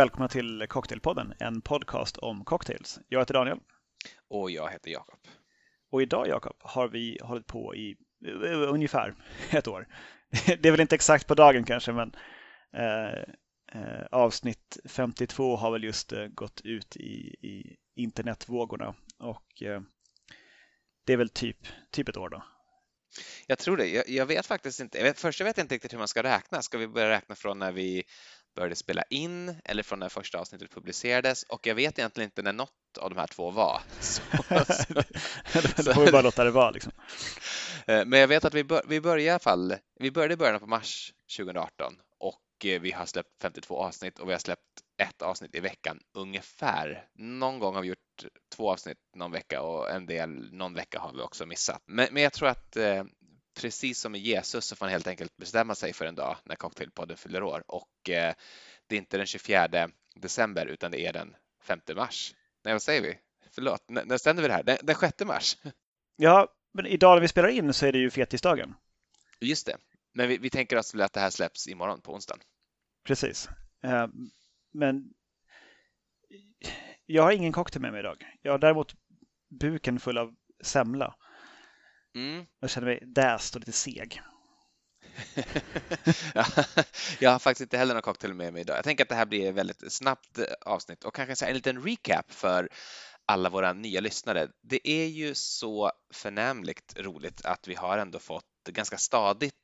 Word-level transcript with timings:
Välkomna 0.00 0.28
till 0.28 0.66
Cocktailpodden, 0.68 1.34
en 1.38 1.60
podcast 1.60 2.16
om 2.16 2.44
cocktails. 2.44 3.00
Jag 3.08 3.18
heter 3.18 3.34
Daniel. 3.34 3.58
Och 4.28 4.50
jag 4.50 4.70
heter 4.70 4.90
Jakob. 4.90 5.18
Och 5.90 6.02
idag 6.02 6.28
Jakob 6.28 6.56
har 6.60 6.88
vi 6.88 7.18
hållit 7.22 7.46
på 7.46 7.74
i 7.74 7.96
uh, 8.26 8.72
ungefär 8.72 9.14
ett 9.50 9.68
år. 9.68 9.88
Det 10.46 10.66
är 10.66 10.70
väl 10.70 10.80
inte 10.80 10.94
exakt 10.94 11.26
på 11.26 11.34
dagen 11.34 11.64
kanske 11.64 11.92
men 11.92 12.12
uh, 12.76 13.24
uh, 13.80 14.06
avsnitt 14.10 14.78
52 14.84 15.56
har 15.56 15.70
väl 15.70 15.84
just 15.84 16.12
gått 16.34 16.60
ut 16.64 16.96
i, 16.96 17.36
i 17.42 17.76
internetvågorna 17.94 18.94
och 19.18 19.62
det 21.06 21.12
är 21.12 21.16
väl 21.16 21.28
typ, 21.28 21.58
typ 21.90 22.08
ett 22.08 22.16
år 22.16 22.28
då. 22.28 22.42
Jag 23.46 23.58
tror 23.58 23.76
det. 23.76 23.86
Jag, 23.86 24.08
jag 24.08 24.26
vet 24.26 24.46
faktiskt 24.46 24.80
inte. 24.80 24.98
Jag 24.98 25.04
vet, 25.04 25.20
först 25.20 25.40
jag 25.40 25.44
vet 25.44 25.58
inte 25.58 25.74
riktigt 25.74 25.92
hur 25.92 25.98
man 25.98 26.08
ska 26.08 26.22
räkna. 26.22 26.62
Ska 26.62 26.78
vi 26.78 26.88
börja 26.88 27.10
räkna 27.10 27.34
från 27.34 27.58
när 27.58 27.72
vi 27.72 28.04
började 28.54 28.76
spela 28.76 29.02
in 29.10 29.60
eller 29.64 29.82
från 29.82 29.98
när 29.98 30.08
första 30.08 30.38
avsnittet 30.38 30.70
publicerades 30.70 31.42
och 31.42 31.66
jag 31.66 31.74
vet 31.74 31.98
egentligen 31.98 32.26
inte 32.26 32.42
när 32.42 32.52
något 32.52 32.98
av 33.00 33.10
de 33.10 33.18
här 33.18 33.26
två 33.26 33.50
var. 33.50 33.82
Så, 34.00 34.22
Då 35.82 35.94
får 35.94 36.04
vi 36.04 36.12
bara 36.12 36.22
låta 36.22 36.44
det 36.44 36.50
vara. 36.50 36.70
Liksom. 36.70 36.92
Eh, 37.86 38.04
men 38.06 38.20
jag 38.20 38.28
vet 38.28 38.44
att 38.44 38.54
vi, 38.54 38.64
bör, 38.64 38.82
vi 38.88 39.00
började 39.00 39.22
i 39.22 39.30
alla 39.30 39.38
fall, 39.38 39.74
vi 40.00 40.10
började 40.10 40.34
i 40.34 40.36
början 40.36 40.60
på 40.60 40.66
mars 40.66 41.12
2018 41.36 41.94
och 42.18 42.66
eh, 42.66 42.80
vi 42.80 42.92
har 42.92 43.06
släppt 43.06 43.42
52 43.42 43.76
avsnitt 43.76 44.18
och 44.18 44.28
vi 44.28 44.32
har 44.32 44.38
släppt 44.38 44.62
ett 45.02 45.22
avsnitt 45.22 45.54
i 45.54 45.60
veckan 45.60 46.00
ungefär. 46.14 47.04
Någon 47.14 47.58
gång 47.58 47.74
har 47.74 47.82
vi 47.82 47.88
gjort 47.88 48.24
två 48.56 48.72
avsnitt 48.72 48.98
någon 49.16 49.32
vecka 49.32 49.62
och 49.62 49.90
en 49.90 50.06
del 50.06 50.52
någon 50.52 50.74
vecka 50.74 50.98
har 50.98 51.12
vi 51.12 51.20
också 51.20 51.46
missat. 51.46 51.82
Men, 51.86 52.08
men 52.10 52.22
jag 52.22 52.32
tror 52.32 52.48
att 52.48 52.76
eh, 52.76 53.04
precis 53.60 54.00
som 54.00 54.12
med 54.12 54.20
Jesus 54.20 54.64
så 54.64 54.76
får 54.76 54.86
man 54.86 54.90
helt 54.90 55.06
enkelt 55.06 55.36
bestämma 55.36 55.74
sig 55.74 55.92
för 55.92 56.06
en 56.06 56.14
dag 56.14 56.36
när 56.44 56.56
Cocktailpodden 56.56 57.16
fyller 57.16 57.42
år 57.42 57.64
och 57.66 58.10
eh, 58.10 58.34
det 58.86 58.94
är 58.94 58.98
inte 58.98 59.16
den 59.16 59.26
24 59.26 59.68
december 60.14 60.66
utan 60.66 60.90
det 60.90 61.06
är 61.06 61.12
den 61.12 61.36
5 61.62 61.80
mars. 61.96 62.34
Nej, 62.64 62.74
vad 62.74 62.82
säger 62.82 63.02
vi? 63.02 63.18
Förlåt, 63.50 63.90
N 63.90 64.00
när 64.06 64.18
ständer 64.18 64.42
vi 64.42 64.48
det 64.48 64.54
här? 64.54 64.62
Den, 64.62 64.78
den 64.82 64.96
6 64.96 65.24
mars. 65.24 65.56
Ja, 66.16 66.48
men 66.72 66.86
idag 66.86 67.16
när 67.16 67.20
vi 67.20 67.28
spelar 67.28 67.48
in 67.48 67.72
så 67.72 67.86
är 67.86 67.92
det 67.92 67.98
ju 67.98 68.10
fetisdagen. 68.10 68.74
Just 69.40 69.66
det, 69.66 69.76
men 70.14 70.28
vi, 70.28 70.38
vi 70.38 70.50
tänker 70.50 70.76
väl 70.92 71.02
att 71.02 71.12
det 71.12 71.20
här 71.20 71.30
släpps 71.30 71.68
imorgon 71.68 72.00
på 72.00 72.14
onsdagen. 72.14 72.42
Precis. 73.04 73.48
Eh, 73.82 74.06
men 74.72 75.12
jag 77.06 77.22
har 77.22 77.32
ingen 77.32 77.52
cocktail 77.52 77.82
med 77.82 77.92
mig 77.92 78.00
idag. 78.00 78.24
Jag 78.42 78.52
har 78.52 78.58
däremot 78.58 78.94
buken 79.48 80.00
full 80.00 80.18
av 80.18 80.34
semla. 80.62 81.14
Mm. 82.14 82.46
Jag 82.60 82.70
känner 82.70 82.86
mig 82.86 83.02
däst 83.06 83.54
och 83.54 83.60
lite 83.60 83.72
seg. 83.72 84.22
jag 87.18 87.30
har 87.30 87.38
faktiskt 87.38 87.60
inte 87.60 87.78
heller 87.78 87.94
någon 87.94 88.02
cocktail 88.02 88.34
med 88.34 88.52
mig 88.52 88.60
idag. 88.62 88.76
Jag 88.76 88.84
tänker 88.84 89.04
att 89.04 89.08
det 89.08 89.14
här 89.14 89.26
blir 89.26 89.48
ett 89.48 89.54
väldigt 89.54 89.92
snabbt 89.92 90.38
avsnitt 90.60 91.04
och 91.04 91.14
kanske 91.14 91.46
en 91.46 91.54
liten 91.54 91.82
recap 91.82 92.32
för 92.32 92.68
alla 93.26 93.48
våra 93.48 93.72
nya 93.72 94.00
lyssnare. 94.00 94.48
Det 94.62 94.88
är 94.88 95.06
ju 95.06 95.34
så 95.34 95.92
förnämligt 96.14 96.94
roligt 96.98 97.44
att 97.44 97.68
vi 97.68 97.74
har 97.74 97.98
ändå 97.98 98.18
fått 98.18 98.44
ganska 98.68 98.98
stadigt 98.98 99.54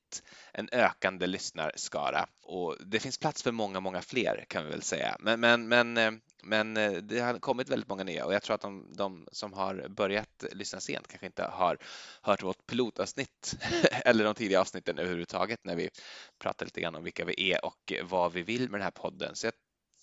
en 0.52 0.68
ökande 0.72 1.26
lyssnarskara 1.26 2.26
och 2.42 2.76
det 2.86 3.00
finns 3.00 3.18
plats 3.18 3.42
för 3.42 3.52
många, 3.52 3.80
många 3.80 4.02
fler 4.02 4.44
kan 4.48 4.64
vi 4.64 4.70
väl 4.70 4.82
säga. 4.82 5.16
Men, 5.20 5.40
men, 5.40 5.68
men, 5.68 5.96
eh, 5.96 6.12
men 6.46 6.76
eh, 6.76 6.92
det 6.92 7.20
har 7.20 7.38
kommit 7.38 7.68
väldigt 7.68 7.88
många 7.88 8.04
nya 8.04 8.26
och 8.26 8.34
jag 8.34 8.42
tror 8.42 8.54
att 8.54 8.60
de, 8.60 8.92
de 8.96 9.28
som 9.32 9.52
har 9.52 9.88
börjat 9.88 10.44
lyssna 10.52 10.80
sent 10.80 11.08
kanske 11.08 11.26
inte 11.26 11.42
har 11.42 11.78
hört 12.22 12.42
vårt 12.42 12.66
pilotavsnitt 12.66 13.58
eller 14.04 14.24
de 14.24 14.34
tidiga 14.34 14.60
avsnitten 14.60 14.98
överhuvudtaget 14.98 15.64
när 15.64 15.76
vi 15.76 15.90
pratar 16.38 16.66
lite 16.66 16.80
grann 16.80 16.94
om 16.94 17.04
vilka 17.04 17.24
vi 17.24 17.52
är 17.52 17.64
och 17.64 17.92
vad 18.02 18.32
vi 18.32 18.42
vill 18.42 18.70
med 18.70 18.80
den 18.80 18.84
här 18.84 18.90
podden. 18.90 19.36
Så 19.36 19.46
jag 19.46 19.54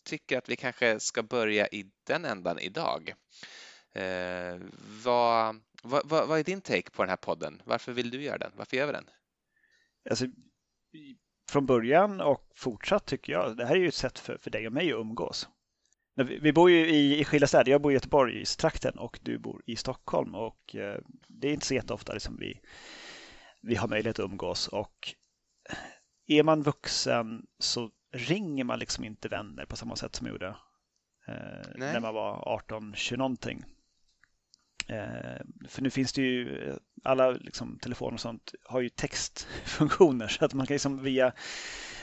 tycker 0.04 0.38
att 0.38 0.50
vi 0.50 0.56
kanske 0.56 1.00
ska 1.00 1.24
börja 1.24 1.68
i 1.68 1.86
den 2.04 2.26
ändan 2.26 2.60
idag. 2.60 3.14
Eh, 3.94 4.60
vad, 5.04 5.62
vad, 5.84 6.08
vad, 6.28 6.40
är 6.40 6.44
din 6.44 6.62
take 6.62 6.90
på 6.92 7.02
den 7.02 7.10
här 7.10 7.18
podden? 7.18 7.62
Varför 7.66 7.92
vill 7.92 8.10
du 8.10 8.22
göra 8.22 8.38
den? 8.38 8.52
Varför 8.56 8.78
gör 8.78 8.86
vi 8.86 8.94
den? 8.94 9.10
Alltså, 10.10 10.26
från 11.50 11.66
början 11.66 12.22
och 12.22 12.52
fortsatt 12.56 13.06
tycker 13.06 13.34
jag, 13.34 13.58
det 13.58 13.66
här 13.66 13.76
är 13.76 13.80
ju 13.80 13.88
ett 13.88 13.94
sätt 13.94 14.20
för, 14.20 14.38
för 14.38 14.52
dig 14.52 14.68
och 14.68 14.74
mig 14.74 14.94
att 14.94 15.00
umgås. 15.00 15.48
Vi, 16.16 16.54
bor 16.54 16.72
ju 16.72 16.88
i, 16.88 17.20
i 17.20 17.26
skilda 17.26 17.48
städer. 17.48 17.72
Jag 17.72 17.82
bor 17.82 17.92
i 17.92 17.96
Göteborgstrakten 17.96 18.98
och 18.98 19.20
du 19.24 19.38
bor 19.38 19.62
i 19.66 19.76
Stockholm 19.76 20.36
och 20.36 20.76
eh, 20.76 21.00
det 21.28 21.48
är 21.48 21.54
inte 21.54 21.66
så 21.66 21.74
jätteofta 21.74 22.14
liksom 22.14 22.38
vi, 22.40 22.60
vi 23.62 23.76
har 23.76 23.88
möjlighet 23.88 24.20
att 24.20 24.26
umgås 24.26 24.68
och 24.68 25.16
är 26.28 26.44
man 26.44 26.64
vuxen 26.64 27.46
så 27.60 27.90
ringer 28.12 28.64
man 28.64 28.80
liksom 28.80 29.04
inte 29.04 29.28
vänner 29.28 29.66
på 29.66 29.76
samma 29.76 29.96
sätt 29.96 30.16
som 30.16 30.28
jag 30.28 30.34
gjorde 30.34 30.56
eh, 31.28 31.68
när 31.76 32.00
man 32.00 32.14
var 32.14 32.50
18, 32.50 32.94
20 32.96 33.18
någonting. 33.18 33.64
Eh, 34.88 35.42
för 35.68 35.82
nu 35.82 35.90
finns 35.90 36.14
det 36.14 36.22
ju, 36.22 36.74
alla 37.04 37.32
liksom, 37.32 37.80
telefoner 37.80 38.14
och 38.14 38.20
sånt 38.20 38.54
har 38.64 38.82
ju 38.82 38.90
textfunktioner 38.90 40.28
så 40.40 40.46
att 40.46 40.54
man 40.54 40.68
kan 40.68 40.76
liksom 40.76 41.04
via 41.04 41.34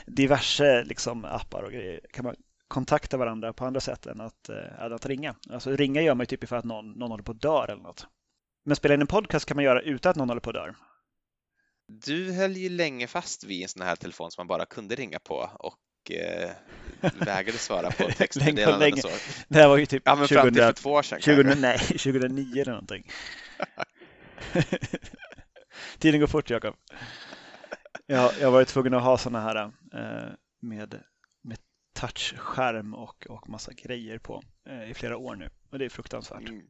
diverse 0.07 0.85
liksom, 0.85 1.25
appar 1.25 1.63
och 1.63 1.73
grejer 1.73 2.01
kan 2.13 2.25
man 2.25 2.37
kontakta 2.71 3.17
varandra 3.17 3.53
på 3.53 3.65
andra 3.65 3.81
sätt 3.81 4.07
än 4.07 4.21
att, 4.21 4.49
äh, 4.49 4.93
att 4.93 5.07
ringa. 5.07 5.35
Alltså 5.51 5.77
ringa 5.77 6.03
gör 6.03 6.15
man 6.15 6.23
ju 6.23 6.27
typ 6.27 6.49
för 6.49 6.57
att 6.57 6.65
någon, 6.65 6.93
någon 6.93 7.11
håller 7.11 7.25
på 7.25 7.33
att 7.33 7.41
dö 7.41 7.65
eller 7.65 7.83
något. 7.83 8.07
Men 8.65 8.77
spela 8.77 8.95
in 8.95 9.01
en 9.01 9.07
podcast 9.07 9.47
kan 9.47 9.57
man 9.57 9.65
göra 9.65 9.81
utan 9.83 10.11
att 10.11 10.17
någon 10.17 10.29
håller 10.29 10.41
på 10.41 10.51
att 10.51 10.55
dö. 10.55 10.73
Du 11.87 12.33
höll 12.33 12.57
ju 12.57 12.69
länge 12.69 13.07
fast 13.07 13.45
vid 13.45 13.63
en 13.63 13.69
sån 13.69 13.83
här 13.83 13.97
telefon 13.97 14.31
som 14.31 14.41
man 14.41 14.47
bara 14.47 14.67
kunde 14.67 14.95
ringa 14.95 15.19
på 15.19 15.51
och 15.59 16.11
eh, 16.11 16.51
vägrade 17.01 17.59
svara 17.59 17.91
på 17.91 18.11
textmeddelanden 18.19 18.93
och 18.93 18.99
så. 18.99 19.09
Det 19.49 19.59
här 19.59 19.69
var 19.69 19.77
ju 19.77 19.87
typ 19.87 20.03
ja, 20.07 20.15
men 20.15 20.29
2000, 20.29 20.43
fram 20.43 20.55
till 20.55 20.63
för 20.63 20.73
två 20.73 20.91
år 20.91 21.03
sedan 21.03 21.21
2000, 21.21 21.61
Nej, 21.61 21.79
2009 21.79 22.63
eller 22.63 22.73
någonting. 22.73 23.11
Tiden 25.99 26.21
går 26.21 26.27
fort, 26.27 26.51
Jakob. 26.51 26.75
Jag, 28.07 28.33
jag 28.41 28.51
var 28.51 28.59
ju 28.59 28.65
tvungen 28.65 28.95
att 28.95 29.03
ha 29.03 29.19
sådana 29.19 29.41
här 29.41 29.57
eh, 29.95 30.33
med 30.61 31.01
touchskärm 32.01 32.95
och, 32.95 33.27
och 33.29 33.49
massa 33.49 33.73
grejer 33.73 34.19
på 34.19 34.43
eh, 34.69 34.91
i 34.91 34.95
flera 34.95 35.17
år 35.17 35.37
nu. 35.37 35.51
Och 35.71 35.79
det 35.79 35.85
är 35.85 35.89
fruktansvärt. 35.89 36.49
Mm. 36.49 36.67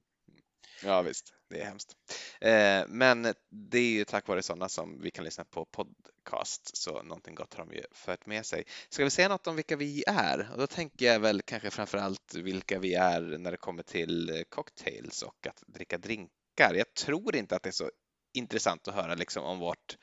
Ja 0.82 1.02
visst, 1.02 1.34
det 1.50 1.60
är 1.60 1.64
hemskt. 1.64 1.96
Eh, 2.40 2.84
men 2.88 3.34
det 3.50 3.78
är 3.78 3.92
ju 3.92 4.04
tack 4.04 4.28
vare 4.28 4.42
sådana 4.42 4.68
som 4.68 5.00
vi 5.00 5.10
kan 5.10 5.24
lyssna 5.24 5.44
på 5.44 5.64
podcast, 5.64 6.76
så 6.76 7.02
någonting 7.02 7.34
gott 7.34 7.54
har 7.54 7.66
de 7.66 7.76
ju 7.76 7.82
fört 7.92 8.26
med 8.26 8.46
sig. 8.46 8.64
Ska 8.88 9.04
vi 9.04 9.10
säga 9.10 9.28
något 9.28 9.46
om 9.46 9.56
vilka 9.56 9.76
vi 9.76 10.04
är? 10.06 10.50
Och 10.52 10.58
då 10.58 10.66
tänker 10.66 11.06
jag 11.06 11.20
väl 11.20 11.42
kanske 11.42 11.70
framför 11.70 11.98
allt 11.98 12.34
vilka 12.34 12.78
vi 12.78 12.94
är 12.94 13.20
när 13.20 13.50
det 13.50 13.56
kommer 13.56 13.82
till 13.82 14.44
cocktails 14.48 15.22
och 15.22 15.46
att 15.46 15.62
dricka 15.66 15.98
drinkar. 15.98 16.74
Jag 16.74 16.94
tror 16.94 17.36
inte 17.36 17.56
att 17.56 17.62
det 17.62 17.70
är 17.70 17.72
så 17.72 17.90
intressant 18.32 18.88
att 18.88 18.94
höra 18.94 19.14
liksom 19.14 19.44
om 19.44 19.58
vårt 19.58 19.96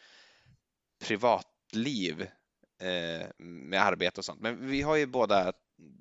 privatliv 1.00 2.28
Eh, 2.80 3.28
med 3.38 3.82
arbete 3.82 4.22
och 4.22 4.26
sånt. 4.26 4.42
Men 4.42 4.68
vi 4.68 4.82
har 4.82 4.96
ju 4.96 5.06
båda 5.06 5.54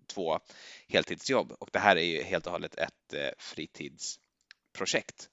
två 0.07 0.41
heltidsjobb 0.89 1.53
och 1.53 1.69
det 1.73 1.79
här 1.79 1.97
är 1.97 2.03
ju 2.03 2.23
helt 2.23 2.47
och 2.47 2.53
hållet 2.53 2.75
ett 2.75 3.15
eh, 3.15 3.31
fritidsprojekt 3.39 5.31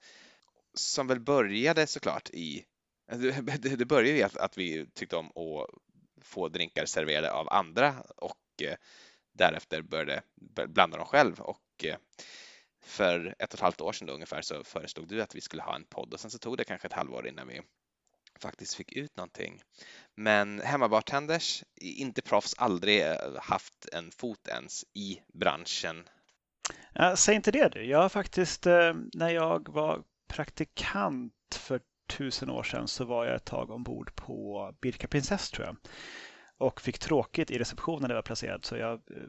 som 0.73 1.07
väl 1.07 1.19
började 1.19 1.87
såklart 1.87 2.29
i 2.29 2.65
det 3.77 3.85
började 3.85 4.17
i 4.19 4.23
att 4.23 4.57
vi 4.57 4.85
tyckte 4.93 5.15
om 5.15 5.27
att 5.27 5.69
få 6.21 6.49
drinkar 6.49 6.85
serverade 6.85 7.31
av 7.31 7.49
andra 7.49 7.95
och 8.17 8.61
eh, 8.61 8.75
därefter 9.33 9.81
började 9.81 10.21
blanda 10.67 10.97
dem 10.97 11.05
själv 11.05 11.39
och 11.39 11.85
för 12.81 13.35
ett 13.39 13.53
och 13.53 13.57
ett 13.57 13.63
halvt 13.63 13.81
år 13.81 13.93
sedan 13.93 14.09
ungefär 14.09 14.41
så 14.41 14.63
föreslog 14.63 15.07
du 15.07 15.21
att 15.21 15.35
vi 15.35 15.41
skulle 15.41 15.63
ha 15.63 15.75
en 15.75 15.85
podd 15.85 16.13
och 16.13 16.19
sen 16.19 16.31
så 16.31 16.37
tog 16.37 16.57
det 16.57 16.63
kanske 16.63 16.87
ett 16.87 16.93
halvår 16.93 17.27
innan 17.27 17.47
vi 17.47 17.61
faktiskt 18.39 18.75
fick 18.75 18.91
ut 18.91 19.17
någonting. 19.17 19.61
Men 20.15 20.61
hemmabartenders, 20.61 21.63
inte 21.75 22.21
proffs, 22.21 22.55
aldrig 22.57 23.01
eh, 23.01 23.15
haft 23.41 23.89
en 23.91 24.11
fot 24.11 24.47
ens 24.47 24.85
i 24.93 25.19
branschen. 25.33 26.09
Ja, 26.93 27.15
säg 27.15 27.35
inte 27.35 27.51
det 27.51 27.69
du. 27.69 27.85
Jag 27.85 28.01
har 28.01 28.09
faktiskt, 28.09 28.67
eh, 28.67 28.93
när 29.13 29.29
jag 29.29 29.69
var 29.69 30.03
praktikant 30.27 31.33
för 31.55 31.81
tusen 32.07 32.49
år 32.49 32.63
sedan 32.63 32.87
så 32.87 33.05
var 33.05 33.25
jag 33.25 33.35
ett 33.35 33.45
tag 33.45 33.69
ombord 33.69 34.15
på 34.15 34.71
Birka 34.81 35.07
Prinsess 35.07 35.49
tror 35.51 35.67
jag. 35.67 35.75
Och 36.57 36.81
fick 36.81 36.99
tråkigt 36.99 37.51
i 37.51 37.57
receptionen 37.57 38.01
när 38.01 38.09
jag 38.09 38.15
var 38.15 38.21
placerad 38.21 38.65
så 38.65 38.77
jag 38.77 38.93
eh, 38.93 39.27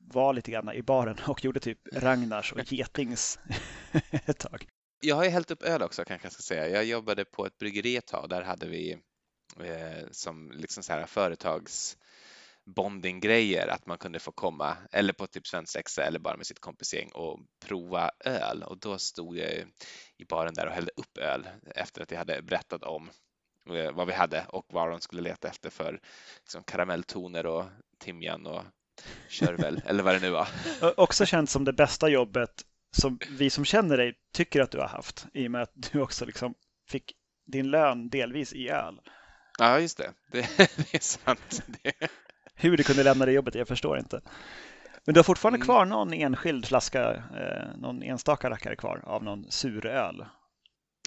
var 0.00 0.32
lite 0.32 0.50
grann 0.50 0.72
i 0.72 0.82
baren 0.82 1.16
och 1.28 1.44
gjorde 1.44 1.60
typ 1.60 1.78
Ragnars 1.92 2.52
och 2.52 2.72
Getings 2.72 3.38
ett 4.10 4.38
tag. 4.38 4.66
Jag 5.04 5.16
har 5.16 5.24
ju 5.24 5.30
hällt 5.30 5.50
upp 5.50 5.62
öl 5.62 5.82
också 5.82 6.04
kanske 6.04 6.26
jag 6.26 6.32
ska 6.32 6.42
säga. 6.42 6.68
Jag 6.68 6.84
jobbade 6.84 7.24
på 7.24 7.46
ett 7.46 7.58
bryggeri 7.58 7.96
ett 7.96 8.06
tag. 8.06 8.28
Där 8.28 8.42
hade 8.42 8.66
vi 8.66 8.92
eh, 9.60 10.08
som 10.10 10.52
liksom 10.52 10.82
så 10.82 10.92
här 10.92 11.06
företags 11.06 11.96
bondinggrejer 12.64 13.68
att 13.68 13.86
man 13.86 13.98
kunde 13.98 14.18
få 14.18 14.32
komma 14.32 14.76
eller 14.92 15.12
på 15.12 15.26
typ 15.26 15.46
svensexa 15.46 16.02
eller 16.02 16.18
bara 16.18 16.36
med 16.36 16.46
sitt 16.46 16.60
kompisgäng 16.60 17.10
och 17.14 17.40
prova 17.66 18.10
öl 18.24 18.62
och 18.62 18.78
då 18.78 18.98
stod 18.98 19.36
jag 19.36 19.52
i 20.16 20.24
baren 20.28 20.54
där 20.54 20.66
och 20.66 20.72
hällde 20.72 20.92
upp 20.96 21.18
öl 21.18 21.48
efter 21.74 22.02
att 22.02 22.10
jag 22.10 22.18
hade 22.18 22.42
berättat 22.42 22.82
om 22.82 23.10
eh, 23.70 23.92
vad 23.92 24.06
vi 24.06 24.12
hade 24.12 24.46
och 24.48 24.66
vad 24.68 24.90
de 24.90 25.00
skulle 25.00 25.22
leta 25.22 25.48
efter 25.48 25.70
för 25.70 26.00
liksom 26.38 26.62
karamelltoner 26.62 27.46
och 27.46 27.64
timjan 27.98 28.46
och 28.46 28.62
körvel 29.28 29.82
eller 29.86 30.02
vad 30.02 30.14
det 30.14 30.20
nu 30.20 30.30
var. 30.30 30.48
Också 30.96 31.26
känt 31.26 31.50
som 31.50 31.64
det 31.64 31.72
bästa 31.72 32.08
jobbet 32.08 32.64
som 32.94 33.18
vi 33.30 33.50
som 33.50 33.64
känner 33.64 33.96
dig 33.96 34.14
tycker 34.32 34.60
att 34.60 34.70
du 34.70 34.78
har 34.78 34.88
haft 34.88 35.26
i 35.34 35.46
och 35.46 35.50
med 35.50 35.62
att 35.62 35.92
du 35.92 36.00
också 36.00 36.24
liksom 36.26 36.54
fick 36.88 37.12
din 37.46 37.70
lön 37.70 38.08
delvis 38.08 38.52
i 38.52 38.68
öl. 38.68 39.00
Ja, 39.58 39.80
just 39.80 39.98
det. 39.98 40.12
Det, 40.32 40.40
det 40.56 40.94
är 40.94 41.00
sant. 41.02 41.62
Det... 41.82 41.92
Hur 42.54 42.76
du 42.76 42.82
kunde 42.82 43.02
lämna 43.02 43.26
det 43.26 43.32
jobbet, 43.32 43.54
jag 43.54 43.68
förstår 43.68 43.98
inte. 43.98 44.20
Men 45.04 45.14
du 45.14 45.18
har 45.18 45.24
fortfarande 45.24 45.56
Mm. 45.56 45.64
kvar 45.64 45.84
någon 45.84 46.12
enskild 46.12 46.66
flaska, 46.66 47.10
eh, 47.14 47.76
någon 47.76 48.02
enstaka 48.02 48.50
rackare 48.50 48.76
kvar 48.76 49.00
av 49.04 49.24
någon 49.24 49.50
suröl. 49.50 50.26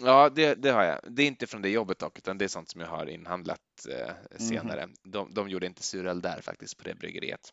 Ja, 0.04 0.30
det, 0.30 0.56
det 0.56 0.70
har 0.70 0.84
jag. 0.84 1.00
Det 1.10 1.24
är 1.24 1.28
inte 1.28 1.48
från 1.48 1.62
det 1.62 1.70
jobbet 1.70 2.00
dock, 2.00 2.18
utan 2.18 2.38
det 2.38 2.46
är 2.46 2.50
sånt 2.50 2.70
som 2.70 2.82
jag 2.82 2.88
har 2.88 3.06
inhandlat 3.10 3.60
eh, 3.90 4.38
senare. 4.38 4.88
De, 5.04 5.34
de 5.34 5.50
gjorde 5.50 5.66
inte 5.66 5.84
suröl 5.84 6.22
där 6.22 6.42
faktiskt 6.42 6.78
på 6.78 6.84
det 6.84 6.96
bryggeriet. 6.96 7.50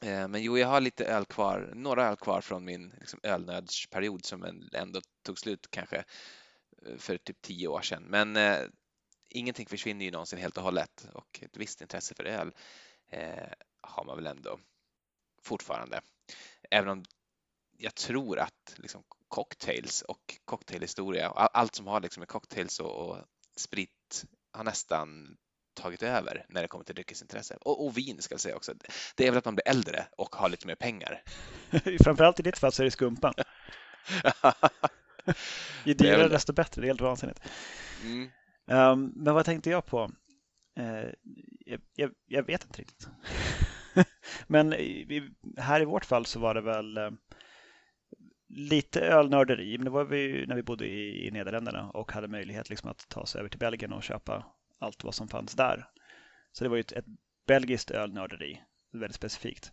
Eh, 0.00 0.28
men 0.28 0.42
jo, 0.42 0.58
jag 0.58 0.68
har 0.68 0.80
lite 0.80 1.04
öl 1.04 1.24
kvar, 1.24 1.72
några 1.74 2.08
öl 2.08 2.16
kvar 2.16 2.40
från 2.40 2.64
min 2.64 2.94
liksom, 3.00 3.20
ölnödsperiod 3.22 4.24
som 4.24 4.68
ändå 4.72 5.00
tog 5.22 5.38
slut 5.38 5.66
kanske 5.70 6.04
eh, 6.86 6.96
för 6.96 7.18
typ 7.18 7.42
tio 7.42 7.68
år 7.68 7.82
sedan. 7.82 8.02
Men 8.02 8.36
eh, 8.36 8.58
ingenting 9.28 9.66
försvinner 9.66 10.04
ju 10.04 10.10
någonsin 10.10 10.38
helt 10.38 10.56
och 10.56 10.62
hållet 10.62 11.08
och 11.14 11.40
ett 11.42 11.56
visst 11.56 11.80
intresse 11.80 12.14
för 12.14 12.24
öl 12.24 12.52
eh, 13.10 13.48
har 13.80 14.04
man 14.04 14.16
väl 14.16 14.26
ändå 14.26 14.60
fortfarande. 15.42 16.00
Även 16.70 16.88
om 16.88 17.04
jag 17.76 17.94
tror 17.94 18.38
att 18.38 18.74
liksom, 18.76 19.02
cocktails 19.28 20.02
och 20.02 20.38
cocktailhistoria 20.44 21.28
allt 21.28 21.74
som 21.74 21.86
har 21.86 22.00
liksom 22.00 22.20
med 22.20 22.28
cocktails 22.28 22.80
och, 22.80 23.08
och 23.08 23.18
sprit 23.56 24.24
har 24.52 24.64
nästan 24.64 25.36
tagit 25.80 26.02
över 26.02 26.46
när 26.48 26.62
det 26.62 26.68
kommer 26.68 26.84
till 26.84 26.94
dryckesintresse. 26.94 27.56
Och, 27.60 27.86
och 27.86 27.98
vin 27.98 28.22
ska 28.22 28.32
jag 28.32 28.40
säga 28.40 28.56
också. 28.56 28.72
Det 29.14 29.26
är 29.26 29.30
väl 29.30 29.38
att 29.38 29.44
man 29.44 29.54
blir 29.54 29.68
äldre 29.68 30.06
och 30.16 30.34
har 30.34 30.48
lite 30.48 30.66
mer 30.66 30.74
pengar. 30.74 31.22
Framförallt 32.04 32.40
i 32.40 32.42
ditt 32.42 32.58
fall 32.58 32.72
så 32.72 32.82
är 32.82 32.84
det 32.84 32.90
skumpan. 32.90 33.34
Ju 35.84 35.94
dyrare 35.94 36.28
desto 36.28 36.52
bättre, 36.52 36.80
det 36.80 36.86
är 36.86 36.88
helt 36.88 37.00
vansinnigt. 37.00 37.40
mm. 38.04 38.30
Um, 38.66 39.12
men 39.16 39.34
vad 39.34 39.44
tänkte 39.44 39.70
jag 39.70 39.86
på? 39.86 40.10
Eh, 40.78 41.08
jag, 41.66 41.80
jag, 41.94 42.10
jag 42.26 42.42
vet 42.42 42.64
inte 42.64 42.80
riktigt. 42.80 43.08
men 44.46 44.72
i, 44.72 45.30
här 45.56 45.80
i 45.80 45.84
vårt 45.84 46.04
fall 46.04 46.26
så 46.26 46.40
var 46.40 46.54
det 46.54 46.60
väl 46.60 46.96
eh, 46.96 47.10
lite 48.48 49.00
ölnörderi, 49.00 49.78
men 49.78 49.84
det 49.84 49.90
var 49.90 50.04
vi 50.04 50.46
när 50.46 50.56
vi 50.56 50.62
bodde 50.62 50.86
i, 50.86 51.26
i 51.26 51.30
Nederländerna 51.30 51.90
och 51.90 52.12
hade 52.12 52.28
möjlighet 52.28 52.70
liksom 52.70 52.90
att 52.90 53.08
ta 53.08 53.20
oss 53.20 53.36
över 53.36 53.48
till 53.48 53.58
Belgien 53.58 53.92
och 53.92 54.02
köpa 54.02 54.44
allt 54.80 55.04
vad 55.04 55.14
som 55.14 55.28
fanns 55.28 55.54
där. 55.54 55.88
Så 56.52 56.64
det 56.64 56.70
var 56.70 56.76
ju 56.76 56.80
ett, 56.80 56.92
ett 56.92 57.04
belgiskt 57.46 57.90
ölnörderi, 57.90 58.62
väldigt 58.92 59.16
specifikt. 59.16 59.72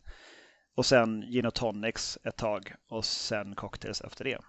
Och 0.76 0.86
sen 0.86 1.22
gin 1.22 1.46
och 1.46 1.54
tonics 1.54 2.18
ett 2.24 2.38
tag 2.38 2.76
och 2.90 3.06
sen 3.06 3.56
cocktails 3.56 4.02
efter 4.02 4.24
det. 4.24 4.40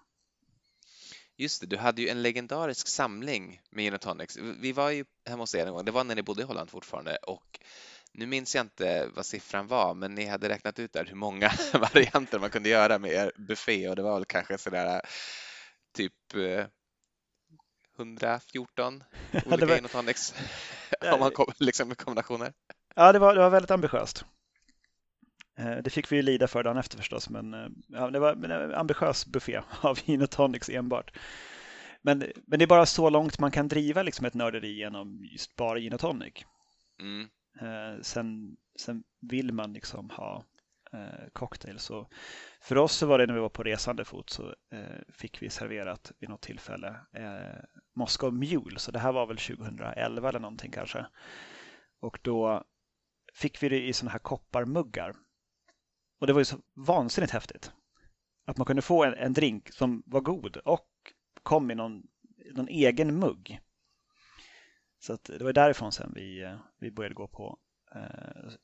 Just 1.36 1.60
det, 1.60 1.66
du 1.66 1.76
hade 1.76 2.02
ju 2.02 2.08
en 2.08 2.22
legendarisk 2.22 2.88
samling 2.88 3.60
med 3.70 3.84
gin 3.84 3.94
och 3.94 4.00
tonics. 4.00 4.36
Vi 4.36 4.72
var 4.72 4.90
ju 4.90 5.04
hemma 5.24 5.42
hos 5.42 5.54
er 5.54 5.66
en 5.66 5.72
gång, 5.72 5.84
det 5.84 5.92
var 5.92 6.04
när 6.04 6.14
ni 6.14 6.22
bodde 6.22 6.42
i 6.42 6.44
Holland 6.44 6.70
fortfarande 6.70 7.16
och 7.16 7.60
nu 8.12 8.26
minns 8.26 8.54
jag 8.54 8.64
inte 8.64 9.08
vad 9.14 9.26
siffran 9.26 9.66
var, 9.66 9.94
men 9.94 10.14
ni 10.14 10.26
hade 10.26 10.48
räknat 10.48 10.78
ut 10.78 10.92
där 10.92 11.04
hur 11.04 11.16
många 11.16 11.52
varianter 11.72 12.38
man 12.38 12.50
kunde 12.50 12.68
göra 12.68 12.98
med 12.98 13.12
er 13.12 13.32
buffé 13.36 13.88
och 13.88 13.96
det 13.96 14.02
var 14.02 14.14
väl 14.14 14.24
kanske 14.24 14.58
sådär 14.58 15.00
typ 15.94 16.34
eh, 16.34 16.66
114 17.98 19.04
olika 19.46 19.66
var- 19.66 19.74
gin 19.74 19.84
och 19.84 19.90
tonics 19.90 20.34
om 21.12 21.20
man 21.20 21.30
kom, 21.30 21.46
liksom 21.58 21.88
med 21.88 21.98
kombinationer. 21.98 22.52
Ja, 22.94 23.12
det 23.12 23.18
var, 23.18 23.34
det 23.34 23.40
var 23.40 23.50
väldigt 23.50 23.70
ambitiöst. 23.70 24.24
Eh, 25.58 25.76
Det 25.76 25.90
fick 25.90 26.12
vi 26.12 26.16
ju 26.16 26.22
lida 26.22 26.48
för 26.48 26.62
dagen 26.62 26.76
efter 26.76 26.96
förstås, 26.98 27.30
men 27.30 27.54
eh, 27.54 27.66
ja, 27.88 28.10
det 28.10 28.18
var 28.18 28.32
en 28.44 28.74
ambitiös 28.74 29.26
buffé 29.26 29.60
av 29.80 29.98
gin 30.06 30.22
och 30.22 30.30
tonics 30.30 30.68
enbart. 30.68 31.18
Men, 32.02 32.24
men 32.46 32.58
det 32.58 32.64
är 32.64 32.66
bara 32.66 32.86
så 32.86 33.10
långt 33.10 33.38
man 33.38 33.50
kan 33.50 33.68
driva 33.68 34.02
liksom 34.02 34.26
ett 34.26 34.34
nörderi 34.34 34.78
genom 34.78 35.24
just 35.32 35.56
bara 35.56 35.78
gin 35.78 35.92
och 35.92 36.00
tonic. 36.00 36.34
Mm. 37.00 37.28
Eh, 37.60 38.02
sen, 38.02 38.56
sen 38.78 39.02
vill 39.20 39.52
man 39.52 39.72
liksom 39.72 40.10
ha 40.10 40.44
eh, 40.92 41.28
cocktail. 41.32 41.78
Så 41.78 42.06
för 42.60 42.78
oss 42.78 42.92
så 42.92 43.06
var 43.06 43.18
det 43.18 43.26
när 43.26 43.34
vi 43.34 43.40
var 43.40 43.48
på 43.48 43.62
resande 43.62 44.04
fot 44.04 44.30
så 44.30 44.54
eh, 44.72 45.00
fick 45.12 45.42
vi 45.42 45.50
serverat 45.50 46.12
vid 46.18 46.28
något 46.28 46.40
tillfälle 46.42 46.96
eh, 47.12 47.64
Moscow 47.94 48.34
Mule. 48.34 48.78
Så 48.78 48.90
det 48.90 48.98
här 48.98 49.12
var 49.12 49.26
väl 49.26 49.36
2011 49.36 50.28
eller 50.28 50.40
någonting 50.40 50.70
kanske. 50.70 51.06
Och 52.00 52.18
då 52.22 52.64
fick 53.34 53.62
vi 53.62 53.68
det 53.68 53.86
i 53.86 53.92
sådana 53.92 54.12
här 54.12 54.18
kopparmuggar. 54.18 55.14
Och 56.20 56.26
det 56.26 56.32
var 56.32 56.40
ju 56.40 56.44
så 56.44 56.58
vansinnigt 56.74 57.32
häftigt. 57.32 57.72
Att 58.44 58.56
man 58.56 58.66
kunde 58.66 58.82
få 58.82 59.04
en, 59.04 59.14
en 59.14 59.32
drink 59.32 59.72
som 59.72 60.02
var 60.06 60.20
god 60.20 60.56
och 60.56 60.88
kom 61.42 61.70
i 61.70 61.74
någon, 61.74 62.02
någon 62.54 62.68
egen 62.68 63.18
mugg. 63.18 63.60
Så 64.98 65.12
att 65.12 65.24
det 65.24 65.44
var 65.44 65.52
därifrån 65.52 65.92
sen 65.92 66.12
vi, 66.14 66.42
eh, 66.42 66.58
vi 66.78 66.90
började 66.90 67.14
gå 67.14 67.26
på 67.26 67.58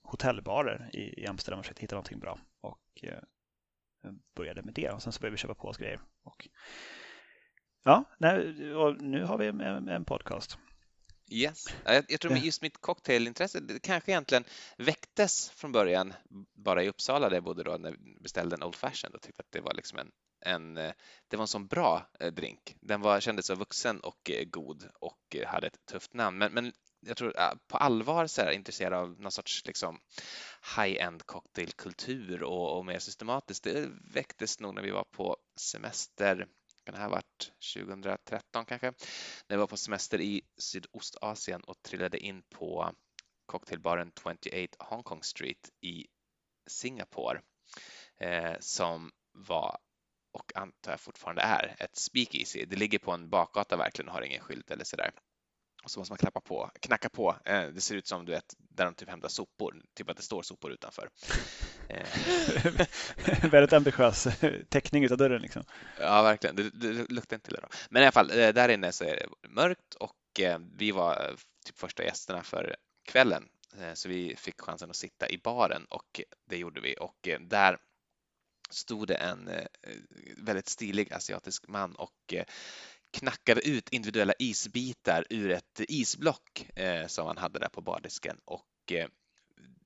hotellbarer 0.02 0.90
i, 0.92 1.22
i 1.22 1.26
Amsterdam 1.26 1.58
och 1.58 1.64
försökte 1.64 1.82
hitta 1.82 1.94
någonting 1.96 2.18
bra. 2.18 2.38
Och 2.60 2.80
eh, 3.02 3.18
började 4.34 4.62
med 4.62 4.74
det 4.74 4.90
och 4.90 5.02
sen 5.02 5.12
så 5.12 5.20
började 5.20 5.34
vi 5.34 5.38
köpa 5.38 5.54
på 5.54 5.68
oss 5.68 5.76
grejer. 5.76 6.00
Och, 6.22 6.48
ja, 7.84 8.04
nej, 8.18 8.74
och 8.74 9.02
nu 9.02 9.24
har 9.24 9.38
vi 9.38 9.46
en, 9.46 9.88
en 9.88 10.04
podcast. 10.04 10.58
Yes. 11.30 11.66
Ja, 11.84 11.94
Jag, 11.94 12.04
jag 12.08 12.20
tror 12.20 12.36
just 12.36 12.62
mitt 12.62 12.80
cocktailintresse 12.80 13.60
det 13.60 13.82
kanske 13.82 14.10
egentligen 14.10 14.44
väcktes 14.78 15.50
från 15.50 15.72
början 15.72 16.12
bara 16.54 16.82
i 16.82 16.88
Uppsala 16.88 17.28
där 17.28 17.36
jag 17.36 17.44
bodde 17.44 17.62
då 17.62 17.76
när 17.76 17.90
jag 17.90 18.22
beställde 18.22 18.56
en 18.56 18.62
Old 18.62 18.74
Fashioned 18.74 19.14
och 19.14 19.22
tyckte 19.22 19.42
att 19.42 19.52
det 19.52 19.60
var 19.60 19.74
liksom 19.74 19.98
en, 19.98 20.10
en 20.40 20.76
eh, 20.76 20.92
det 21.28 21.36
var 21.36 21.44
en 21.44 21.48
sån 21.48 21.66
bra 21.66 22.10
eh, 22.20 22.32
drink. 22.32 22.76
Den 22.80 23.00
var, 23.00 23.20
kändes 23.20 23.46
så 23.46 23.54
vuxen 23.54 24.00
och 24.00 24.30
eh, 24.30 24.44
god 24.44 24.88
och 25.00 25.36
eh, 25.36 25.48
hade 25.48 25.66
ett 25.66 25.86
tufft 25.86 26.14
namn. 26.14 26.38
Men, 26.38 26.52
men 26.52 26.72
jag 27.06 27.16
tror 27.16 27.40
äh, 27.40 27.52
på 27.66 27.76
allvar 27.76 28.26
så 28.26 28.40
är 28.40 28.46
jag 28.46 28.54
intresserad 28.54 28.92
av 28.92 29.20
någon 29.20 29.32
sorts 29.32 29.66
liksom 29.66 30.00
high-end 30.76 31.26
cocktailkultur 31.26 32.42
och, 32.42 32.78
och 32.78 32.86
mer 32.86 32.98
systematiskt. 32.98 33.64
Det 33.64 33.88
väcktes 34.14 34.60
nog 34.60 34.74
när 34.74 34.82
vi 34.82 34.90
var 34.90 35.04
på 35.04 35.36
semester 35.56 36.46
kan 36.84 36.94
det 36.94 37.00
här 37.00 37.08
ha 37.08 37.14
varit 37.14 37.52
2013 37.74 38.64
kanske? 38.64 38.86
När 39.46 39.56
jag 39.56 39.58
var 39.58 39.66
på 39.66 39.76
semester 39.76 40.20
i 40.20 40.42
Sydostasien 40.56 41.64
och 41.64 41.82
trillade 41.82 42.18
in 42.18 42.42
på 42.42 42.94
cocktailbaren 43.46 44.12
28 44.42 44.76
Hong 44.78 45.02
Kong 45.02 45.22
Street 45.22 45.70
i 45.80 46.06
Singapore 46.66 47.40
eh, 48.16 48.54
som 48.60 49.10
var 49.32 49.78
och 50.32 50.52
antar 50.56 50.90
jag 50.90 51.00
fortfarande 51.00 51.42
är 51.42 51.76
ett 51.78 51.96
speakeasy. 51.96 52.64
Det 52.64 52.76
ligger 52.76 52.98
på 52.98 53.12
en 53.12 53.30
bakgata 53.30 53.76
verkligen 53.76 54.08
och 54.08 54.14
har 54.14 54.22
ingen 54.22 54.40
skylt 54.40 54.70
eller 54.70 54.84
sådär. 54.84 55.10
Och 55.84 55.90
så 55.90 56.00
måste 56.00 56.12
man 56.12 56.18
klappa 56.18 56.40
på, 56.40 56.70
knacka 56.80 57.08
på. 57.08 57.36
Eh, 57.44 57.62
det 57.66 57.80
ser 57.80 57.94
ut 57.94 58.06
som 58.06 58.24
du 58.24 58.32
vet 58.32 58.54
där 58.58 58.84
de 58.84 58.94
typ 58.94 59.08
hämtar 59.08 59.28
sopor, 59.28 59.82
typ 59.94 60.10
att 60.10 60.16
det 60.16 60.22
står 60.22 60.42
sopor 60.42 60.72
utanför. 60.72 61.10
Eh, 61.88 62.06
väldigt 63.50 63.72
ambitiös 63.72 64.26
teckning 64.68 65.04
utav 65.04 65.18
dörren 65.18 65.42
liksom. 65.42 65.64
Ja, 66.00 66.22
verkligen. 66.22 66.56
Det, 66.56 66.70
det 66.70 67.10
luktar 67.12 67.36
inte 67.36 67.50
illa 67.50 67.60
då. 67.60 67.68
Men 67.90 68.02
i 68.02 68.04
alla 68.04 68.12
fall, 68.12 68.30
eh, 68.30 68.48
där 68.48 68.68
inne 68.68 68.92
så 68.92 69.04
är 69.04 69.16
det 69.16 69.48
mörkt 69.48 69.94
och 69.94 70.40
eh, 70.40 70.58
vi 70.76 70.90
var 70.90 71.12
eh, 71.12 71.36
typ 71.66 71.78
första 71.78 72.04
gästerna 72.04 72.42
för 72.42 72.76
kvällen. 73.04 73.48
Eh, 73.80 73.94
Så 73.94 74.08
vi 74.08 74.36
fick 74.36 74.60
chansen 74.60 74.90
att 74.90 74.96
sitta 74.96 75.28
i 75.28 75.38
baren 75.38 75.84
och 75.90 76.20
det 76.48 76.56
gjorde 76.58 76.80
vi. 76.80 76.96
Och 77.00 77.28
eh, 77.28 77.40
där 77.40 77.78
stod 78.70 79.08
det 79.08 79.14
en 79.14 79.48
eh, 79.48 79.66
väldigt 80.36 80.68
stilig 80.68 81.12
asiatisk 81.12 81.68
man 81.68 81.94
och 81.94 82.34
eh, 82.34 82.44
knackade 83.14 83.68
ut 83.68 83.88
individuella 83.88 84.32
isbitar 84.38 85.24
ur 85.30 85.50
ett 85.50 85.80
isblock 85.88 86.66
eh, 86.76 87.06
som 87.06 87.26
han 87.26 87.38
hade 87.38 87.58
där 87.58 87.68
på 87.68 87.80
bardisken. 87.80 88.36
Och 88.44 88.92
eh, 88.92 89.08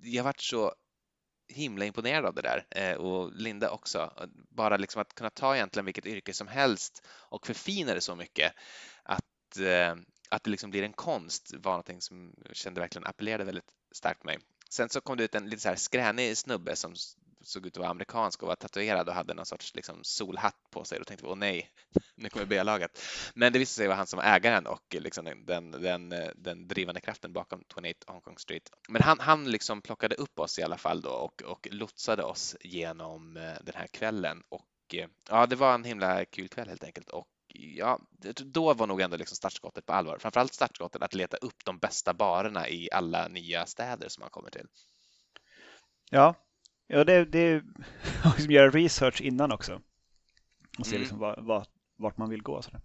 jag 0.01 0.25
vart 0.25 0.41
så 0.41 0.75
himla 1.49 1.85
imponerad 1.85 2.27
av 2.27 2.35
det 2.35 2.43
där 2.43 2.67
eh, 2.71 2.97
och 2.97 3.33
Linda 3.33 3.71
också. 3.71 4.29
Bara 4.51 4.77
liksom 4.77 5.03
att 5.03 5.15
kunna 5.15 5.31
ta 5.31 5.57
egentligen 5.57 5.85
vilket 5.85 6.07
yrke 6.07 6.33
som 6.33 6.49
helst 6.49 7.07
och 7.09 7.47
förfina 7.47 7.95
det 7.95 8.01
så 8.01 8.17
mycket 8.17 8.53
att, 9.03 9.59
eh, 9.59 9.95
att 10.29 10.45
det 10.45 10.51
liksom 10.51 10.71
blir 10.71 10.83
en 10.83 10.93
konst 10.93 11.55
var 11.59 11.73
någonting 11.73 12.01
som 12.01 12.35
jag 12.47 12.57
kände 12.57 12.81
verkligen 12.81 13.07
appellerade 13.07 13.45
väldigt 13.45 13.71
starkt 13.93 14.25
mig. 14.25 14.39
Sen 14.71 14.89
så 14.89 15.01
kom 15.01 15.17
det 15.17 15.25
ut 15.25 15.35
en 15.35 15.49
lite 15.49 15.63
så 15.63 15.69
här 15.69 15.77
skränig 15.77 16.37
snubbe 16.37 16.77
som 16.77 16.95
såg 17.41 17.67
ut 17.67 17.77
att 17.77 17.81
vara 17.81 17.91
amerikansk 17.91 18.43
och 18.43 18.49
var 18.49 18.57
tatuerad 18.57 19.09
och 19.09 19.15
hade 19.15 19.35
någon 19.35 19.47
sorts 19.47 19.75
liksom 19.75 19.99
solhatt 20.03 20.57
på 20.71 20.85
sig. 20.85 20.99
Då 20.99 21.05
tänkte 21.05 21.27
vi, 21.27 21.33
åh 21.33 21.37
nej, 21.37 21.71
nu 22.15 22.29
kommer 22.29 22.47
B-laget. 22.47 23.03
Men 23.35 23.53
det 23.53 23.59
visade 23.59 23.75
sig 23.75 23.87
vara 23.87 23.97
han 23.97 24.07
som 24.07 24.17
var 24.17 24.25
ägaren 24.25 24.67
och 24.67 24.97
liksom 24.99 25.25
den, 25.25 25.47
den, 25.47 25.71
den, 25.71 26.15
den 26.37 26.69
drivande 26.69 27.01
kraften 27.01 27.33
bakom 27.33 27.65
28 27.75 28.13
Hong 28.13 28.21
Kong 28.21 28.39
Street. 28.39 28.71
Men 28.89 29.03
han, 29.03 29.21
han 29.21 29.51
liksom 29.51 29.83
plockade 29.83 30.15
upp 30.15 30.39
oss 30.39 30.59
i 30.59 30.63
alla 30.63 30.79
fall 30.79 31.01
då 31.01 31.11
och, 31.11 31.43
och 31.43 31.69
lotsade 31.71 32.23
oss 32.23 32.57
genom 32.61 33.37
eh, 33.37 33.43
den 33.61 33.75
här 33.75 33.87
kvällen. 33.87 34.43
Och 34.49 34.95
eh, 34.95 35.09
ja, 35.29 35.47
det 35.47 35.57
var 35.57 35.75
en 35.75 35.85
himla 35.85 36.25
kul 36.25 36.49
kväll 36.49 36.69
helt 36.69 36.85
enkelt. 36.85 37.09
Och 37.09 37.29
ja, 37.55 38.01
då 38.37 38.75
var 38.75 38.87
nog 38.87 39.01
ändå 39.01 39.17
liksom 39.17 39.37
startskottet 39.37 39.87
på 39.87 39.93
allvar. 39.93 40.19
Framförallt 40.19 40.55
startskottet 40.55 41.03
att 41.03 41.15
leta 41.15 41.37
upp 41.37 41.65
de 41.65 41.79
bästa 41.79 42.15
barerna 42.15 42.69
i 42.69 42.89
alla 42.93 43.29
nya 43.29 43.67
städer 43.67 44.09
som 44.09 44.21
man 44.21 44.31
kommer 44.31 44.51
till. 44.51 44.67
Ja, 46.11 46.35
Ja, 46.89 47.05
det, 47.05 47.25
det 47.25 47.39
är 47.39 47.63
liksom 48.37 48.51
göra 48.51 48.71
research 48.71 49.21
innan 49.21 49.53
också. 49.53 49.81
Och 50.79 50.87
se 50.87 50.91
Mm. 50.93 51.01
liksom 51.01 51.19
vad, 51.19 51.45
vad, 51.45 51.67
vart 51.97 52.17
man 52.17 52.31
vill 52.31 52.43
gå. 52.43 52.63
sådär. 52.63 52.81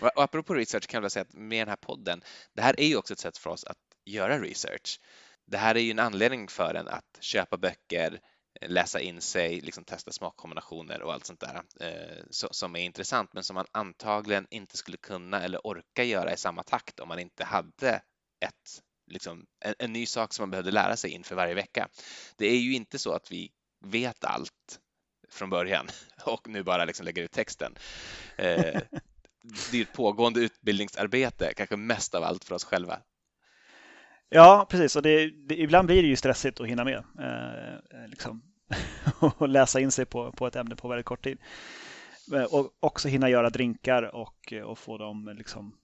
Och 0.00 0.22
apropå 0.22 0.54
research 0.54 0.86
kan 0.86 1.02
jag 1.02 1.12
säga 1.12 1.22
att 1.22 1.34
med 1.34 1.60
den 1.60 1.68
här 1.68 1.76
podden, 1.76 2.22
det 2.54 2.62
här 2.62 2.80
är 2.80 2.86
ju 2.86 2.96
också 2.96 3.12
ett 3.12 3.18
sätt 3.18 3.38
för 3.38 3.50
oss 3.50 3.64
att 3.64 3.78
göra 4.04 4.38
research. 4.40 5.00
Det 5.46 5.56
här 5.56 5.74
är 5.74 5.80
ju 5.80 5.90
en 5.90 5.98
anledning 5.98 6.48
för 6.48 6.74
en 6.74 6.88
att 6.88 7.18
köpa 7.20 7.56
böcker, 7.56 8.20
läsa 8.60 9.00
in 9.00 9.20
sig, 9.20 9.60
liksom 9.60 9.84
testa 9.84 10.12
smakkombinationer 10.12 11.02
och 11.02 11.12
allt 11.12 11.26
sånt 11.26 11.40
där 11.40 11.62
eh, 11.80 12.24
så, 12.30 12.48
som 12.50 12.76
är 12.76 12.80
intressant 12.80 13.32
men 13.32 13.44
som 13.44 13.54
man 13.54 13.66
antagligen 13.72 14.46
inte 14.50 14.76
skulle 14.76 14.96
kunna 14.96 15.42
eller 15.42 15.66
orka 15.66 16.04
göra 16.04 16.32
i 16.32 16.36
samma 16.36 16.62
takt 16.62 17.00
om 17.00 17.08
man 17.08 17.18
inte 17.18 17.44
hade 17.44 18.02
ett, 18.40 18.82
liksom, 19.06 19.46
en, 19.64 19.74
en 19.78 19.92
ny 19.92 20.06
sak 20.06 20.32
som 20.32 20.42
man 20.42 20.50
behövde 20.50 20.70
lära 20.70 20.96
sig 20.96 21.10
inför 21.10 21.34
varje 21.34 21.54
vecka. 21.54 21.88
Det 22.36 22.46
är 22.46 22.58
ju 22.58 22.74
inte 22.74 22.98
så 22.98 23.12
att 23.12 23.32
vi 23.32 23.50
vet 23.84 24.24
allt 24.24 24.80
från 25.30 25.50
början 25.50 25.86
och 26.24 26.48
nu 26.48 26.62
bara 26.62 26.84
liksom 26.84 27.04
lägger 27.04 27.22
ut 27.22 27.32
texten. 27.32 27.74
Eh, 28.36 28.80
det 29.70 29.78
är 29.78 29.82
ett 29.82 29.92
pågående 29.92 30.40
utbildningsarbete, 30.40 31.52
kanske 31.56 31.76
mest 31.76 32.14
av 32.14 32.24
allt 32.24 32.44
för 32.44 32.54
oss 32.54 32.64
själva. 32.64 32.98
Ja, 34.28 34.66
precis. 34.70 34.96
Och 34.96 35.02
det, 35.02 35.30
det, 35.48 35.60
ibland 35.60 35.86
blir 35.86 36.02
det 36.02 36.08
ju 36.08 36.16
stressigt 36.16 36.60
att 36.60 36.66
hinna 36.66 36.84
med. 36.84 37.04
Eh, 37.18 38.00
eh 38.00 38.08
liksom. 38.08 38.42
och 39.38 39.48
läsa 39.48 39.80
in 39.80 39.90
sig 39.90 40.06
på, 40.06 40.32
på 40.32 40.46
ett 40.46 40.56
ämne 40.56 40.76
på 40.76 40.88
väldigt 40.88 41.06
kort 41.06 41.24
tid. 41.24 41.38
Eh, 42.34 42.44
och 42.44 42.70
också 42.80 43.08
hinna 43.08 43.30
göra 43.30 43.50
drinkar 43.50 44.02
och, 44.14 44.52
och 44.64 44.78
få 44.78 44.98
dem 44.98 45.34
liksom 45.38 45.76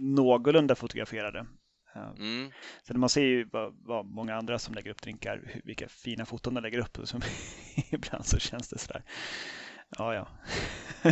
någorlunda 0.00 0.74
fotograferade. 0.74 1.46
Eh, 1.94 2.10
Mm. 2.18 2.52
Så 2.82 2.98
man 2.98 3.08
ser 3.08 3.22
ju 3.22 3.44
vad, 3.44 3.74
vad 3.84 4.06
många 4.06 4.36
andra 4.36 4.58
som 4.58 4.74
lägger 4.74 4.90
upp 4.90 5.02
drinkar, 5.02 5.60
vilka 5.64 5.88
fina 5.88 6.26
foton 6.26 6.54
de 6.54 6.60
lägger 6.60 6.78
upp. 6.78 6.98
Så 7.04 7.20
ibland 7.90 8.26
så 8.26 8.38
känns 8.38 8.68
det 8.68 8.78
sådär. 8.78 9.02
Ja, 9.98 10.14
ja. 10.14 10.28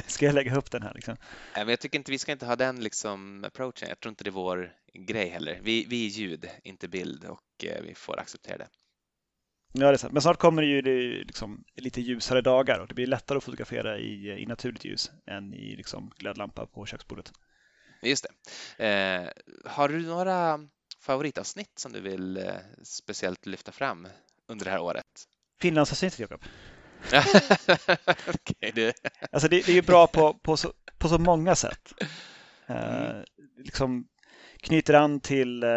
Ska 0.06 0.26
jag 0.26 0.34
lägga 0.34 0.56
upp 0.56 0.70
den 0.70 0.82
här 0.82 0.94
liksom? 0.94 1.16
Nej, 1.56 1.64
Men 1.64 1.68
jag 1.68 1.80
tycker 1.80 1.98
inte 1.98 2.12
vi 2.12 2.18
ska 2.18 2.32
inte 2.32 2.46
ha 2.46 2.56
den 2.56 2.80
liksom 2.80 3.44
approachen. 3.44 3.88
Jag 3.88 4.00
tror 4.00 4.10
inte 4.10 4.24
det 4.24 4.30
är 4.30 4.32
vår 4.32 4.72
grej 4.94 5.28
heller. 5.28 5.60
Vi, 5.62 5.84
vi 5.88 6.06
är 6.06 6.10
ljud, 6.10 6.48
inte 6.64 6.88
bild 6.88 7.24
och 7.24 7.64
eh, 7.64 7.82
vi 7.82 7.94
får 7.94 8.20
acceptera 8.20 8.58
det. 8.58 8.68
Ja, 9.72 9.86
det 9.86 9.92
är 9.92 9.96
sant. 9.96 10.12
Men 10.12 10.22
snart 10.22 10.38
kommer 10.38 10.62
det 10.62 10.68
ju 10.68 10.82
det, 10.82 11.24
liksom, 11.24 11.64
lite 11.74 12.00
ljusare 12.00 12.40
dagar 12.40 12.78
och 12.80 12.88
det 12.88 12.94
blir 12.94 13.06
lättare 13.06 13.38
att 13.38 13.44
fotografera 13.44 13.98
i, 13.98 14.42
i 14.42 14.46
naturligt 14.46 14.84
ljus 14.84 15.10
än 15.26 15.54
i 15.54 15.76
liksom, 15.76 16.12
glödlampa 16.16 16.66
på 16.66 16.86
köksbordet. 16.86 17.32
Just 18.02 18.26
det. 18.76 18.84
Eh, 18.84 19.28
har 19.64 19.88
du 19.88 20.06
några 20.06 20.60
favoritavsnitt 21.00 21.78
som 21.78 21.92
du 21.92 22.00
vill 22.00 22.36
eh, 22.36 22.54
speciellt 22.84 23.46
lyfta 23.46 23.72
fram 23.72 24.08
under 24.48 24.64
det 24.64 24.70
här 24.70 24.80
året? 24.80 25.06
Finlandsavsnittet, 25.60 26.18
Jakob. 26.18 26.44
Okej, 28.28 28.72
det, 28.74 28.94
Alltså 29.32 29.48
det, 29.48 29.66
det 29.66 29.72
är 29.72 29.74
ju 29.74 29.82
bra 29.82 30.06
på, 30.06 30.34
på, 30.34 30.56
så, 30.56 30.72
på 30.98 31.08
så 31.08 31.18
många 31.18 31.54
sätt. 31.56 31.92
Eh, 32.66 33.10
Mm. 33.10 33.24
liksom 33.56 34.08
knyter 34.60 34.94
an 34.94 35.20
till, 35.20 35.62
eh, 35.62 35.68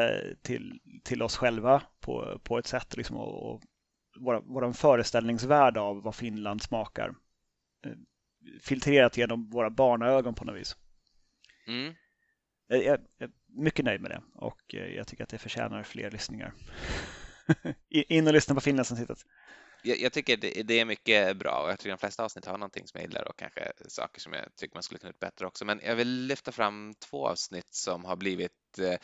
till, 0.42 0.80
till 1.04 1.22
oss 1.22 1.38
själva 1.38 1.84
på, 2.00 2.40
på 2.44 2.58
ett 2.58 2.68
sätt 2.68 2.98
liksom, 2.98 3.18
och, 3.18 3.54
och 3.54 3.62
våra, 4.20 4.40
vår 4.40 4.74
föreställningsvärld 4.74 5.78
av 5.78 6.02
vad 6.04 6.16
Finland 6.16 6.62
smakar. 6.62 7.16
Eh, 7.86 7.92
filtrerat 8.62 9.18
genom 9.18 9.50
våra 9.50 9.70
barnaögon 9.70 10.36
på 10.36 10.46
något 10.46 10.56
vis. 10.56 10.76
mm. 11.68 11.94
Jag 12.78 13.00
är 13.20 13.30
mycket 13.48 13.86
nöjd 13.86 14.02
med 14.02 14.12
det 14.12 14.22
och 14.36 14.76
eh, 14.76 14.96
jag 14.96 15.08
tycker 15.08 15.24
att 15.24 15.30
det 15.30 15.38
förtjänar 15.38 15.84
fler 15.84 16.12
lyssningar. 16.12 16.54
In 17.90 18.28
och 18.28 18.34
lyssna 18.34 18.56
på 18.56 18.62
Finlandsavsnittet. 18.62 19.18
Jag, 19.84 20.00
jag 20.00 20.14
tycker 20.14 20.38
det, 20.38 20.64
det 20.64 20.80
är 20.80 20.86
mycket 20.86 21.38
bra 21.38 21.62
och 21.64 21.70
jag 21.70 21.80
tycker 21.80 21.90
de 21.90 21.98
flesta 21.98 22.24
avsnitt 22.24 22.46
har 22.46 22.58
någonting 22.58 22.88
som 22.88 23.00
jag 23.00 23.10
gillar 23.10 23.28
och 23.28 23.38
kanske 23.38 23.72
saker 23.88 24.22
som 24.22 24.34
jag 24.34 24.56
tycker 24.56 24.76
man 24.76 24.84
skulle 24.84 25.00
kunna 25.00 25.10
gjort 25.10 25.20
bättre 25.20 25.48
också. 25.48 25.66
Men 25.66 25.82
jag 25.84 25.96
vill 25.96 26.26
lyfta 26.26 26.52
fram 26.52 26.94
två 27.00 27.28
avsnitt 27.28 27.74
som 27.74 28.06
har 28.06 28.16
blivit 28.16 28.80
eh, 28.80 28.98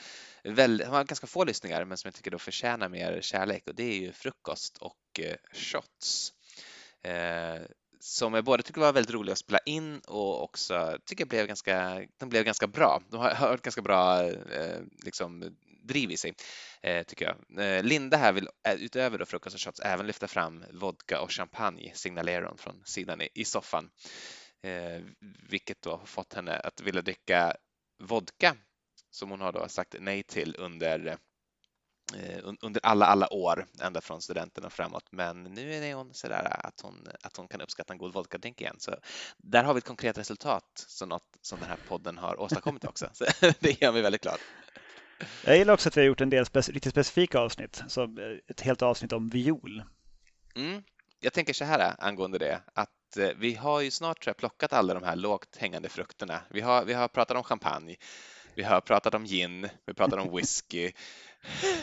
väl, 0.54 0.84
har 0.84 1.04
ganska 1.04 1.28
få 1.28 1.44
lyssningar 1.44 1.86
men 1.86 1.98
som 1.98 2.08
jag 2.08 2.16
tycker 2.16 2.32
då 2.32 2.40
förtjänar 2.40 2.90
mer 2.90 3.22
kärlek 3.22 3.68
och 3.68 3.76
det 3.76 3.84
är 3.84 4.00
ju 4.00 4.12
frukost 4.12 4.78
och 4.78 5.20
eh, 5.20 5.36
shots. 5.54 6.34
Eh, 7.04 7.62
som 8.00 8.34
jag 8.34 8.44
både 8.44 8.64
tycker 8.64 8.82
var 8.82 8.94
väldigt 8.94 9.14
rolig 9.14 9.32
att 9.32 9.38
spela 9.38 9.60
in 9.66 10.00
och 10.00 10.44
också 10.44 10.98
tycker 11.06 11.26
blev 11.26 11.48
ganska, 11.48 12.06
de 12.18 12.30
blev 12.30 12.44
ganska 12.44 12.68
bra. 12.68 13.02
De 13.10 13.18
har, 13.20 13.30
har 13.30 13.54
ett 13.54 13.62
ganska 13.62 13.82
bra 13.82 14.24
eh, 14.32 14.80
liksom, 15.06 15.58
driv 15.84 16.12
i 16.12 16.18
sig, 16.18 16.34
eh, 16.82 17.04
tycker 17.04 17.26
jag. 17.26 17.66
Eh, 17.66 17.84
Linda 17.84 18.18
här 18.18 18.34
vill 18.34 18.50
eh, 18.68 18.74
utöver 18.74 19.18
då 19.18 19.26
frukost 19.26 19.56
och 19.56 19.62
shots 19.62 19.80
även 19.80 20.08
lyfta 20.08 20.28
fram 20.28 20.66
vodka 20.72 21.22
och 21.22 21.32
champagne, 21.32 21.92
signaleron 21.96 22.58
från 22.58 22.82
sidan 22.86 23.22
i, 23.22 23.30
i 23.34 23.46
soffan. 23.46 23.90
Eh, 24.62 25.02
vilket 25.50 25.82
då 25.82 25.92
har 25.92 26.06
fått 26.06 26.34
henne 26.34 26.60
att 26.60 26.82
vilja 26.82 27.02
dricka 27.02 27.56
vodka 28.04 28.56
som 29.12 29.30
hon 29.30 29.42
har 29.42 29.52
då 29.52 29.68
sagt 29.68 29.96
nej 30.00 30.24
till 30.24 30.56
under 30.60 31.08
eh, 31.08 31.16
under 32.62 32.82
alla, 32.84 33.06
alla 33.06 33.34
år, 33.34 33.66
ända 33.82 34.02
från 34.02 34.22
studenten 34.22 34.66
och 34.66 34.74
framåt. 34.74 35.04
Men 35.12 35.44
nu 35.44 35.74
är 35.74 35.94
hon 35.94 36.14
sådär 36.14 36.66
att 36.66 36.82
hon, 36.82 37.08
att 37.24 37.38
hon 37.38 37.48
kan 37.48 37.62
uppskatta 37.62 37.94
en 37.94 38.00
god 38.00 38.14
vodkadrink 38.14 38.62
igen. 38.62 38.76
Så 38.80 38.96
där 39.38 39.64
har 39.64 39.74
vi 39.74 39.78
ett 39.78 39.86
konkret 39.86 40.18
resultat, 40.18 40.86
så 40.88 41.06
något 41.06 41.38
som 41.42 41.60
den 41.60 41.70
här 41.70 41.80
podden 41.88 42.18
har 42.18 42.40
åstadkommit 42.42 42.86
också. 42.86 43.10
Så 43.14 43.26
det 43.60 43.82
gör 43.82 43.92
mig 43.92 44.02
väldigt 44.02 44.22
glad. 44.22 44.40
Jag 45.46 45.58
gillar 45.58 45.74
också 45.74 45.90
att 45.90 45.98
vi 45.98 46.02
har 46.02 46.08
gjort 46.08 46.22
en 46.22 46.30
del 46.30 46.44
spec- 46.46 46.72
riktigt 46.72 46.92
specifika 46.92 47.40
avsnitt. 47.40 47.84
Som 47.88 48.18
eh, 48.18 48.38
ett 48.48 48.62
helt 48.62 48.82
avsnitt 48.82 49.14
om 49.14 49.30
viol. 49.30 49.84
Mm. 50.56 50.84
Jag 51.20 51.34
tänker 51.34 51.54
så 51.54 51.66
här 51.66 51.96
angående 52.00 52.38
det, 52.38 52.62
att 52.74 53.18
eh, 53.18 53.30
vi 53.38 53.54
har 53.56 53.82
ju 53.82 53.92
snart 53.92 54.24
tror 54.24 54.30
jag, 54.30 54.38
plockat 54.38 54.74
alla 54.74 54.94
de 54.94 55.04
här 55.04 55.16
lågt 55.16 55.58
hängande 55.58 55.90
frukterna. 55.90 56.42
Vi 56.50 56.62
har, 56.62 56.86
vi 56.86 56.94
har 56.94 57.08
pratat 57.08 57.38
om 57.38 57.44
champagne, 57.44 57.96
vi 58.56 58.64
har 58.64 58.82
pratat 58.82 59.14
om 59.14 59.26
gin, 59.26 59.70
vi 59.86 59.94
pratar 59.94 60.18
om 60.18 60.36
whisky. 60.36 60.92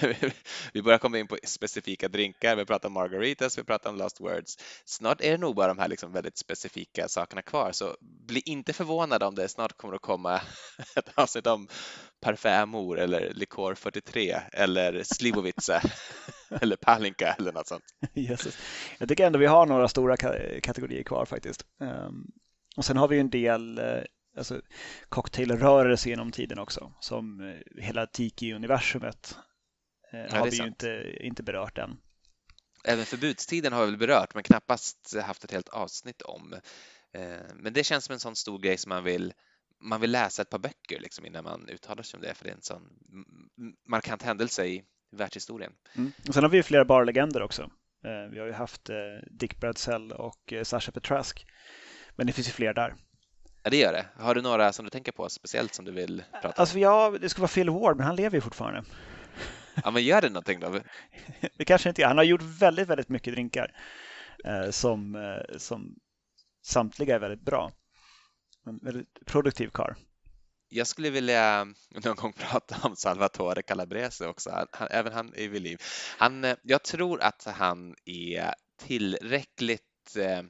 vi 0.73 0.83
börjar 0.83 0.99
komma 0.99 1.19
in 1.19 1.27
på 1.27 1.39
specifika 1.45 2.09
drinkar, 2.09 2.57
vi 2.57 2.65
pratar 2.65 2.89
om 2.89 2.93
margaritas, 2.93 3.59
vi 3.59 3.65
pratar 3.65 3.91
om 3.91 3.97
lost 3.97 4.21
words. 4.21 4.59
Snart 4.85 5.21
är 5.21 5.31
det 5.31 5.39
nog 5.39 5.55
bara 5.55 5.69
de 5.69 5.79
här 5.79 5.89
liksom 5.89 6.13
väldigt 6.13 6.39
specifika 6.39 7.09
sakerna 7.09 7.43
kvar, 7.43 7.73
så 7.73 7.97
bli 8.01 8.43
inte 8.47 8.73
förvånad 8.73 9.23
om 9.23 9.35
det 9.35 9.49
snart 9.49 9.77
kommer 9.77 9.95
att 9.95 10.01
komma 10.01 10.41
ett 10.97 11.11
avsnitt 11.15 11.47
om 11.47 11.69
parfämor 12.21 12.99
eller 12.99 13.33
likör 13.35 13.75
43 13.75 14.37
eller 14.53 15.03
slivovica 15.03 15.83
eller 16.61 16.77
palinka 16.77 17.37
eller 17.39 17.53
något 17.53 17.69
sånt. 17.69 17.85
Jesus. 18.15 18.59
Jag 18.99 19.09
tycker 19.09 19.27
ändå 19.27 19.39
vi 19.39 19.47
har 19.47 19.67
några 19.67 19.89
stora 19.89 20.17
ka- 20.17 20.61
kategorier 20.61 21.03
kvar 21.03 21.25
faktiskt. 21.25 21.67
Ehm, 21.81 22.27
och 22.77 22.85
sen 22.85 22.97
har 22.97 23.09
vi 23.09 23.19
en 23.19 23.31
del 23.31 23.79
eh, 23.79 24.03
alltså, 24.37 24.61
cocktailrörelse 25.09 26.09
genom 26.09 26.33
tiden 26.33 26.59
också. 26.59 26.93
Som 27.01 27.41
eh, 27.41 27.83
hela 27.83 28.07
Tiki-universumet 28.07 29.37
eh, 30.13 30.21
är 30.21 30.29
har 30.29 30.45
vi 30.45 30.51
ju 30.51 30.57
sant. 30.57 30.69
inte, 30.69 31.17
inte 31.21 31.43
berört 31.43 31.79
än. 31.79 31.97
Även 32.85 33.05
förbudstiden 33.05 33.73
har 33.73 33.85
vi 33.85 33.91
väl 33.91 33.99
berört, 33.99 34.35
men 34.35 34.43
knappast 34.43 35.17
haft 35.23 35.45
ett 35.45 35.53
helt 35.53 35.69
avsnitt 35.69 36.23
om. 36.23 36.55
Eh, 37.13 37.55
Men 37.55 37.73
det 37.73 37.85
känns 37.85 38.05
som 38.05 38.13
en 38.13 38.21
sån 38.21 38.37
stor 38.37 38.59
grej 38.59 38.77
som 38.79 38.89
man 38.89 39.05
vill, 39.05 39.33
man 39.81 40.01
vill 40.01 40.11
läsa 40.11 40.43
ett 40.43 40.51
par 40.51 40.59
böcker 40.59 41.01
liksom 41.01 41.27
innan 41.27 41.45
man 41.45 41.69
uttalar 41.69 42.03
sig 42.03 42.19
om 42.19 42.23
det, 42.23 42.35
för 42.35 42.45
det 42.45 42.51
är 42.51 42.55
en 42.55 42.63
sån 42.63 42.83
markant 43.89 44.23
händelse 44.23 44.67
i 44.67 44.85
världshistorien. 45.13 45.73
Mm. 45.95 46.13
Och 46.29 46.35
sen 46.35 46.43
har 46.43 46.51
vi 46.51 46.57
ju 46.57 46.63
flera 46.63 46.85
barlegender 46.85 47.43
också. 47.43 47.63
Eh, 48.05 48.31
vi 48.31 48.39
har 48.39 48.47
ju 48.47 48.53
haft 48.53 48.91
eh, 48.91 48.97
Dick 49.31 49.61
Bradsell 49.61 50.13
och 50.13 50.53
Sasha 50.63 50.93
Petrask. 50.93 51.47
Men 52.17 52.27
det 52.27 52.33
finns 52.33 52.49
ju 52.49 52.53
fler 52.53 52.75
där. 52.75 52.95
Ja, 53.67 53.71
det 53.71 53.77
gör 53.77 53.93
det. 53.93 54.07
Har 54.17 54.35
du 54.35 54.43
några 54.43 54.73
som 54.73 54.85
du 54.85 54.91
tänker 54.91 55.13
på 55.13 55.29
speciellt 55.29 55.75
som 55.75 55.85
du 55.85 55.93
vill 55.93 56.25
prata 56.33 56.49
om? 56.49 56.55
Alltså 56.57 56.79
ja, 56.79 57.15
det 57.21 57.29
skulle 57.29 57.43
vara 57.43 57.49
Phil 57.49 57.71
Ward, 57.71 57.97
men 57.97 58.07
han 58.07 58.17
lever 58.17 58.37
ju 58.37 58.41
fortfarande. 58.41 58.85
Ja, 59.85 59.91
men 59.91 60.05
gör 60.05 60.21
det 60.21 60.29
någonting 60.29 60.61
då. 60.61 60.81
Det 61.57 61.65
kanske 61.65 61.89
inte 61.89 62.03
är. 62.03 62.07
Han 62.07 62.17
har 62.17 62.25
gjort 62.25 62.43
väldigt, 62.43 62.89
väldigt 62.89 63.09
mycket 63.09 63.35
drinkar 63.35 63.73
eh, 64.45 64.71
som, 64.71 65.15
eh, 65.15 65.57
som 65.59 65.97
samtliga 66.65 67.15
är 67.15 67.19
väldigt 67.19 67.45
bra. 67.45 67.73
En 68.67 68.79
väldigt 68.79 69.25
produktiv 69.27 69.69
karl. 69.69 69.95
Jag 70.69 70.87
skulle 70.87 71.11
vilja 71.11 71.65
någon 72.05 72.17
gång 72.17 72.33
prata 72.51 72.77
om 72.83 72.97
Salvatore 72.97 73.63
Calabrese 73.63 74.27
också. 74.27 74.51
Han, 74.51 74.67
han, 74.73 74.89
även 74.91 75.13
han 75.13 75.33
är 75.37 75.49
vid 75.49 75.63
liv. 75.63 75.83
Han, 76.19 76.45
eh, 76.45 76.57
jag 76.63 76.83
tror 76.83 77.21
att 77.23 77.45
han 77.45 77.95
är 78.05 78.55
tillräckligt 78.79 80.17
eh, 80.17 80.43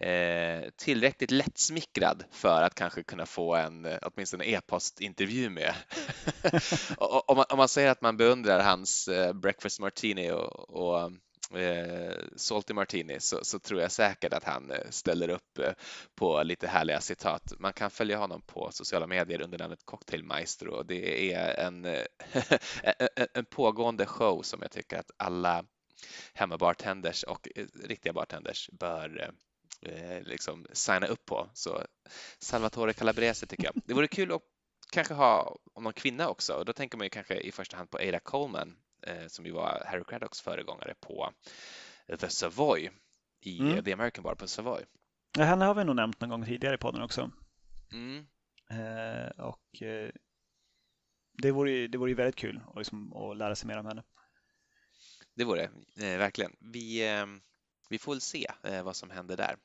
eh, 0.00 0.70
tillräckligt 0.76 1.30
lättsmickrad 1.30 2.24
för 2.30 2.62
att 2.62 2.74
kanske 2.74 3.02
kunna 3.02 3.26
få 3.26 3.54
en 3.54 3.84
eh, 3.84 3.98
åtminstone 4.02 4.44
e-postintervju 4.44 5.50
med. 5.50 5.74
Om, 6.98 7.36
man, 7.36 7.44
om 7.50 7.58
man 7.58 7.68
säger 7.68 7.90
att 7.90 8.00
man 8.00 8.16
beundrar 8.16 8.62
hans 8.62 9.08
eh, 9.08 9.32
breakfast 9.32 9.80
martini 9.80 10.30
och, 10.30 10.70
och 10.70 11.12
eh, 11.58 12.14
salty 12.36 12.74
martini 12.74 13.20
så, 13.20 13.44
så 13.44 13.58
tror 13.58 13.80
jag 13.80 13.92
säkert 13.92 14.32
att 14.32 14.44
han 14.44 14.70
eh, 14.70 14.90
ställer 14.90 15.28
upp 15.28 15.58
eh, 15.58 15.72
på 16.14 16.42
lite 16.42 16.68
härliga 16.68 17.00
citat. 17.00 17.52
Man 17.58 17.72
kan 17.72 17.90
följa 17.90 18.18
honom 18.18 18.42
på 18.42 18.68
sociala 18.72 19.06
medier 19.06 19.42
under 19.42 19.58
namnet 19.58 19.84
Cocktail 19.84 20.24
Maestro 20.24 20.72
och 20.72 20.86
det 20.86 21.32
är 21.32 21.66
en, 21.66 21.84
en, 23.34 23.44
pågående 23.44 24.06
show 24.06 24.42
som 24.42 24.62
jag 24.62 24.70
tycker 24.70 24.98
att 24.98 25.10
alla 25.16 25.64
hemmabartenders 26.34 27.22
och 27.22 27.48
riktiga 27.84 28.12
bartenders 28.12 28.70
bör 28.72 29.32
eh, 29.82 30.22
liksom 30.22 30.66
signa 30.72 31.06
upp 31.06 31.26
på. 31.26 31.50
Så 31.54 31.84
Salvatore 32.38 32.92
Calabrese 32.92 33.46
tycker 33.46 33.64
jag. 33.64 33.74
Det 33.84 33.94
vore 33.94 34.08
kul 34.08 34.32
att 34.32 34.42
kanske 34.90 35.14
ha 35.14 35.58
om 35.72 35.84
någon 35.84 35.92
kvinna 35.92 36.28
också 36.28 36.52
och 36.52 36.64
då 36.64 36.72
tänker 36.72 36.98
man 36.98 37.04
ju 37.04 37.10
kanske 37.10 37.34
i 37.34 37.52
första 37.52 37.76
hand 37.76 37.90
på 37.90 37.98
Ada 37.98 38.20
Coleman 38.20 38.76
eh, 39.02 39.26
som 39.26 39.46
ju 39.46 39.52
var 39.52 39.82
Harry 39.86 40.04
Craddocks 40.04 40.40
föregångare 40.40 40.94
på 41.00 41.32
The 42.18 42.28
Savoy 42.28 42.90
i 43.40 43.60
mm. 43.60 43.84
The 43.84 43.92
American 43.92 44.24
Bar 44.24 44.34
på 44.34 44.48
Savoy. 44.48 44.84
Ja, 45.38 45.44
henne 45.44 45.64
har 45.64 45.74
vi 45.74 45.84
nog 45.84 45.96
nämnt 45.96 46.20
någon 46.20 46.30
gång 46.30 46.44
tidigare 46.44 46.74
i 46.74 46.78
podden 46.78 47.02
också. 47.02 47.30
Mm. 47.92 48.26
Eh, 48.70 49.44
och 49.44 49.82
eh, 49.82 50.10
det 51.32 51.50
vore, 51.50 51.86
det 51.86 51.98
vore 51.98 52.14
väldigt 52.14 52.36
kul 52.36 52.60
att, 52.66 52.76
liksom, 52.76 53.12
att 53.12 53.36
lära 53.36 53.56
sig 53.56 53.68
mer 53.68 53.78
om 53.78 53.86
henne. 53.86 54.02
Det 55.34 55.44
vore 55.44 55.62
eh, 55.96 56.18
verkligen. 56.18 56.56
Vi, 56.60 57.08
eh, 57.08 57.26
vi 57.88 57.98
får 57.98 58.12
väl 58.12 58.20
se 58.20 58.46
vad 58.84 58.96
som 58.96 59.10
händer 59.10 59.36
där. 59.36 59.56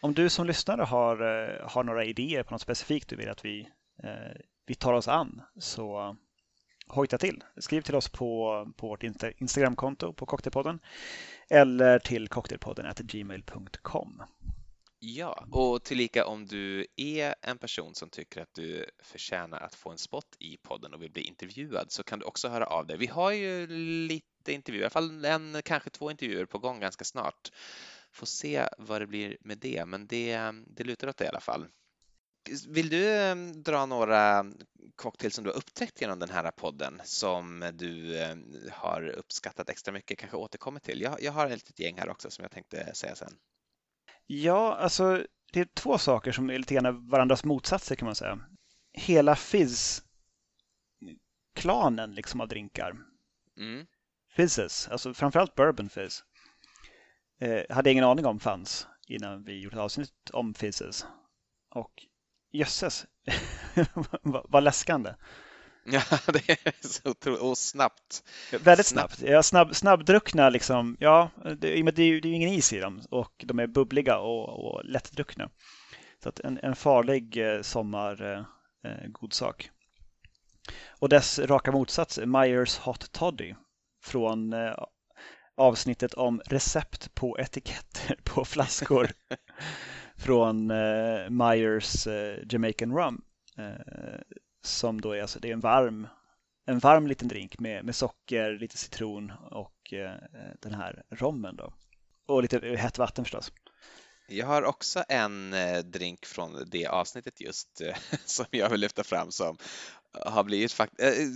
Om 0.00 0.14
du 0.14 0.30
som 0.30 0.46
lyssnare 0.46 0.82
har, 0.82 1.20
eh, 1.20 1.68
har 1.68 1.84
några 1.84 2.04
idéer 2.04 2.42
på 2.42 2.54
något 2.54 2.62
specifikt 2.62 3.08
du 3.08 3.16
vill 3.16 3.28
att 3.28 3.44
vi, 3.44 3.68
eh, 4.02 4.40
vi 4.66 4.74
tar 4.74 4.92
oss 4.92 5.08
an 5.08 5.42
så 5.58 6.16
hojta 6.88 7.18
till. 7.18 7.44
Skriv 7.56 7.82
till 7.82 7.94
oss 7.94 8.08
på, 8.08 8.72
på 8.76 8.88
vårt 8.88 9.02
Instagramkonto 9.38 10.12
på 10.12 10.26
Cocktailpodden 10.26 10.80
eller 11.50 11.98
till 11.98 12.28
cocktailpodden 12.28 12.92
gmail.com. 12.98 14.22
Ja, 15.00 15.46
och 15.52 15.84
tillika 15.84 16.26
om 16.26 16.46
du 16.46 16.86
är 16.96 17.34
en 17.42 17.58
person 17.58 17.94
som 17.94 18.10
tycker 18.10 18.40
att 18.40 18.54
du 18.54 18.90
förtjänar 19.02 19.60
att 19.60 19.74
få 19.74 19.90
en 19.90 19.98
spot 19.98 20.36
i 20.38 20.56
podden 20.56 20.94
och 20.94 21.02
vill 21.02 21.10
bli 21.10 21.22
intervjuad 21.22 21.92
så 21.92 22.02
kan 22.02 22.18
du 22.18 22.24
också 22.24 22.48
höra 22.48 22.66
av 22.66 22.86
dig. 22.86 22.96
Vi 22.96 23.06
har 23.06 23.32
ju 23.32 23.66
lite 24.06 24.52
intervjuer, 24.52 24.82
i 24.82 24.84
alla 24.84 24.90
fall 24.90 25.24
en, 25.24 25.62
kanske 25.64 25.90
två 25.90 26.10
intervjuer 26.10 26.44
på 26.44 26.58
gång 26.58 26.80
ganska 26.80 27.04
snart. 27.04 27.50
Får 28.12 28.26
se 28.26 28.68
vad 28.78 29.02
det 29.02 29.06
blir 29.06 29.36
med 29.40 29.58
det, 29.58 29.84
men 29.86 30.06
det, 30.06 30.52
det 30.66 30.84
lutar 30.84 31.08
åt 31.08 31.16
det 31.16 31.24
i 31.24 31.28
alla 31.28 31.40
fall. 31.40 31.66
Vill 32.68 32.88
du 32.88 33.16
ehm, 33.16 33.62
dra 33.62 33.86
några 33.86 34.46
cocktails 34.96 35.34
som 35.34 35.44
du 35.44 35.50
har 35.50 35.56
upptäckt 35.56 36.00
genom 36.00 36.18
den 36.18 36.30
här 36.30 36.50
podden 36.50 37.00
som 37.04 37.70
du 37.74 38.18
ehm, 38.18 38.54
har 38.72 39.08
uppskattat 39.08 39.70
extra 39.70 39.92
mycket, 39.92 40.18
kanske 40.18 40.36
återkommer 40.36 40.80
till? 40.80 41.00
Jag, 41.00 41.22
jag 41.22 41.32
har 41.32 41.46
ett 41.46 41.52
litet 41.52 41.78
gäng 41.78 41.98
här 41.98 42.08
också 42.08 42.30
som 42.30 42.42
jag 42.42 42.50
tänkte 42.50 42.94
säga 42.94 43.14
sen. 43.14 43.38
Ja, 44.26 44.74
alltså 44.74 45.26
det 45.52 45.60
är 45.60 45.68
två 45.74 45.98
saker 45.98 46.32
som 46.32 46.50
är 46.50 46.58
lite 46.58 46.74
grann 46.74 47.08
varandras 47.08 47.44
motsatser 47.44 47.96
kan 47.96 48.06
man 48.06 48.14
säga. 48.14 48.38
Hela 48.92 49.36
Fizz-klanen 49.36 50.04
liksom 52.14 52.40
av 52.40 52.48
drinkar. 52.48 52.96
Mm. 53.56 53.86
Fizzes, 54.30 54.88
alltså 54.88 55.14
framförallt 55.14 55.54
Bourbon 55.54 55.88
Fizz. 55.88 56.24
Eh, 57.38 57.62
hade 57.70 57.90
ingen 57.90 58.04
aning 58.04 58.26
om 58.26 58.40
fanns 58.40 58.86
innan 59.08 59.44
vi 59.44 59.60
gjorde 59.60 59.76
ett 59.76 59.82
avsnitt 59.82 60.30
om 60.32 60.54
Fizzes. 60.54 61.06
Och 61.74 61.92
jösses, 62.52 63.06
vad 64.22 64.64
läskande. 64.64 65.14
Ja, 65.90 66.02
det 66.26 66.48
är 66.48 66.88
så 66.88 67.10
otroligt. 67.10 67.40
Och 67.40 67.58
snabbt. 67.58 68.22
Väldigt 68.60 68.86
snabbt. 68.86 69.22
Ja, 69.22 69.42
snabb, 69.42 69.76
snabbdruckna 69.76 70.50
liksom. 70.50 70.96
Ja, 71.00 71.30
det, 71.58 71.68
är 71.68 72.00
ju, 72.00 72.20
det 72.20 72.28
är 72.28 72.32
ingen 72.32 72.50
is 72.50 72.72
i 72.72 72.78
dem 72.78 73.02
och 73.10 73.44
de 73.44 73.58
är 73.58 73.66
bubbliga 73.66 74.18
och, 74.18 74.48
och 74.48 74.84
lättdruckna. 74.84 75.50
Så 76.22 76.28
att 76.28 76.40
en, 76.40 76.58
en 76.62 76.76
farlig 76.76 77.36
eh, 77.36 77.62
sommargodsak. 77.62 79.64
Eh, 79.64 79.70
och 80.98 81.08
dess 81.08 81.38
raka 81.38 81.72
motsats, 81.72 82.18
Myers 82.18 82.78
Hot 82.78 83.12
Toddy 83.12 83.54
från 84.02 84.52
eh, 84.52 84.74
avsnittet 85.58 86.14
om 86.14 86.40
recept 86.46 87.14
på 87.14 87.38
etiketter 87.38 88.16
på 88.24 88.44
flaskor 88.44 89.10
från 90.16 90.70
eh, 90.70 91.30
Myers 91.30 92.06
eh, 92.06 92.38
Jamaican 92.50 92.96
Rum. 92.96 93.22
Eh, 93.58 94.20
som 94.62 95.00
då 95.00 95.12
är, 95.12 95.22
alltså, 95.22 95.40
det 95.40 95.48
är 95.48 95.52
en 95.52 95.60
varm, 95.60 96.08
en 96.66 96.78
varm 96.78 97.06
liten 97.06 97.28
drink 97.28 97.58
med, 97.58 97.84
med 97.84 97.94
socker, 97.94 98.58
lite 98.58 98.78
citron 98.78 99.32
och 99.50 99.92
eh, 99.92 100.14
den 100.60 100.74
här 100.74 101.02
rommen 101.10 101.56
då. 101.56 101.72
Och 102.26 102.42
lite 102.42 102.76
hett 102.76 102.98
vatten 102.98 103.24
förstås. 103.24 103.52
Jag 104.28 104.46
har 104.46 104.62
också 104.62 105.04
en 105.08 105.52
eh, 105.52 105.78
drink 105.78 106.26
från 106.26 106.64
det 106.66 106.86
avsnittet 106.86 107.40
just 107.40 107.80
eh, 107.80 107.96
som 108.24 108.46
jag 108.50 108.70
vill 108.70 108.80
lyfta 108.80 109.04
fram 109.04 109.30
som 109.30 109.56
har 110.26 110.44
blivit 110.44 110.72
fakt 110.72 110.92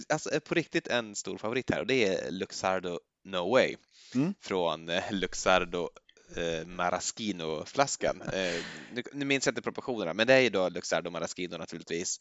alltså, 0.08 0.40
på 0.40 0.54
riktigt 0.54 0.88
en 0.88 1.14
stor 1.14 1.38
favorit 1.38 1.70
här 1.70 1.80
och 1.80 1.86
det 1.86 2.06
är 2.06 2.30
Luxardo 2.30 3.00
No 3.24 3.50
Way 3.50 3.76
mm. 4.14 4.34
från 4.40 4.90
Luxardo 5.10 5.90
Maraschino-flaskan. 6.66 8.22
nu, 8.92 9.02
nu 9.12 9.24
minns 9.24 9.46
jag 9.46 9.52
inte 9.52 9.62
proportionerna, 9.62 10.14
men 10.14 10.26
det 10.26 10.34
är 10.34 10.40
ju 10.40 10.50
då 10.50 10.68
Luxardo 10.68 11.10
Maraschino 11.10 11.56
naturligtvis. 11.56 12.20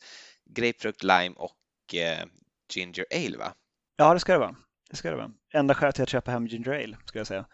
Grapefrukt, 0.49 1.03
lime 1.03 1.35
och 1.35 1.55
ginger 2.75 3.05
ale, 3.11 3.37
va? 3.37 3.53
Ja, 3.95 4.13
det 4.13 4.19
ska 4.19 4.33
det 4.33 4.39
vara. 4.39 4.55
Det 4.89 4.95
ska 4.95 5.09
det 5.09 5.15
vara. 5.15 5.31
Enda 5.53 5.73
skälet 5.73 5.95
till 5.95 6.03
att 6.03 6.09
köpa 6.09 6.31
hem 6.31 6.47
ginger 6.47 6.71
ale, 6.71 6.97
skulle 7.05 7.19
jag 7.19 7.27
säga. 7.27 7.45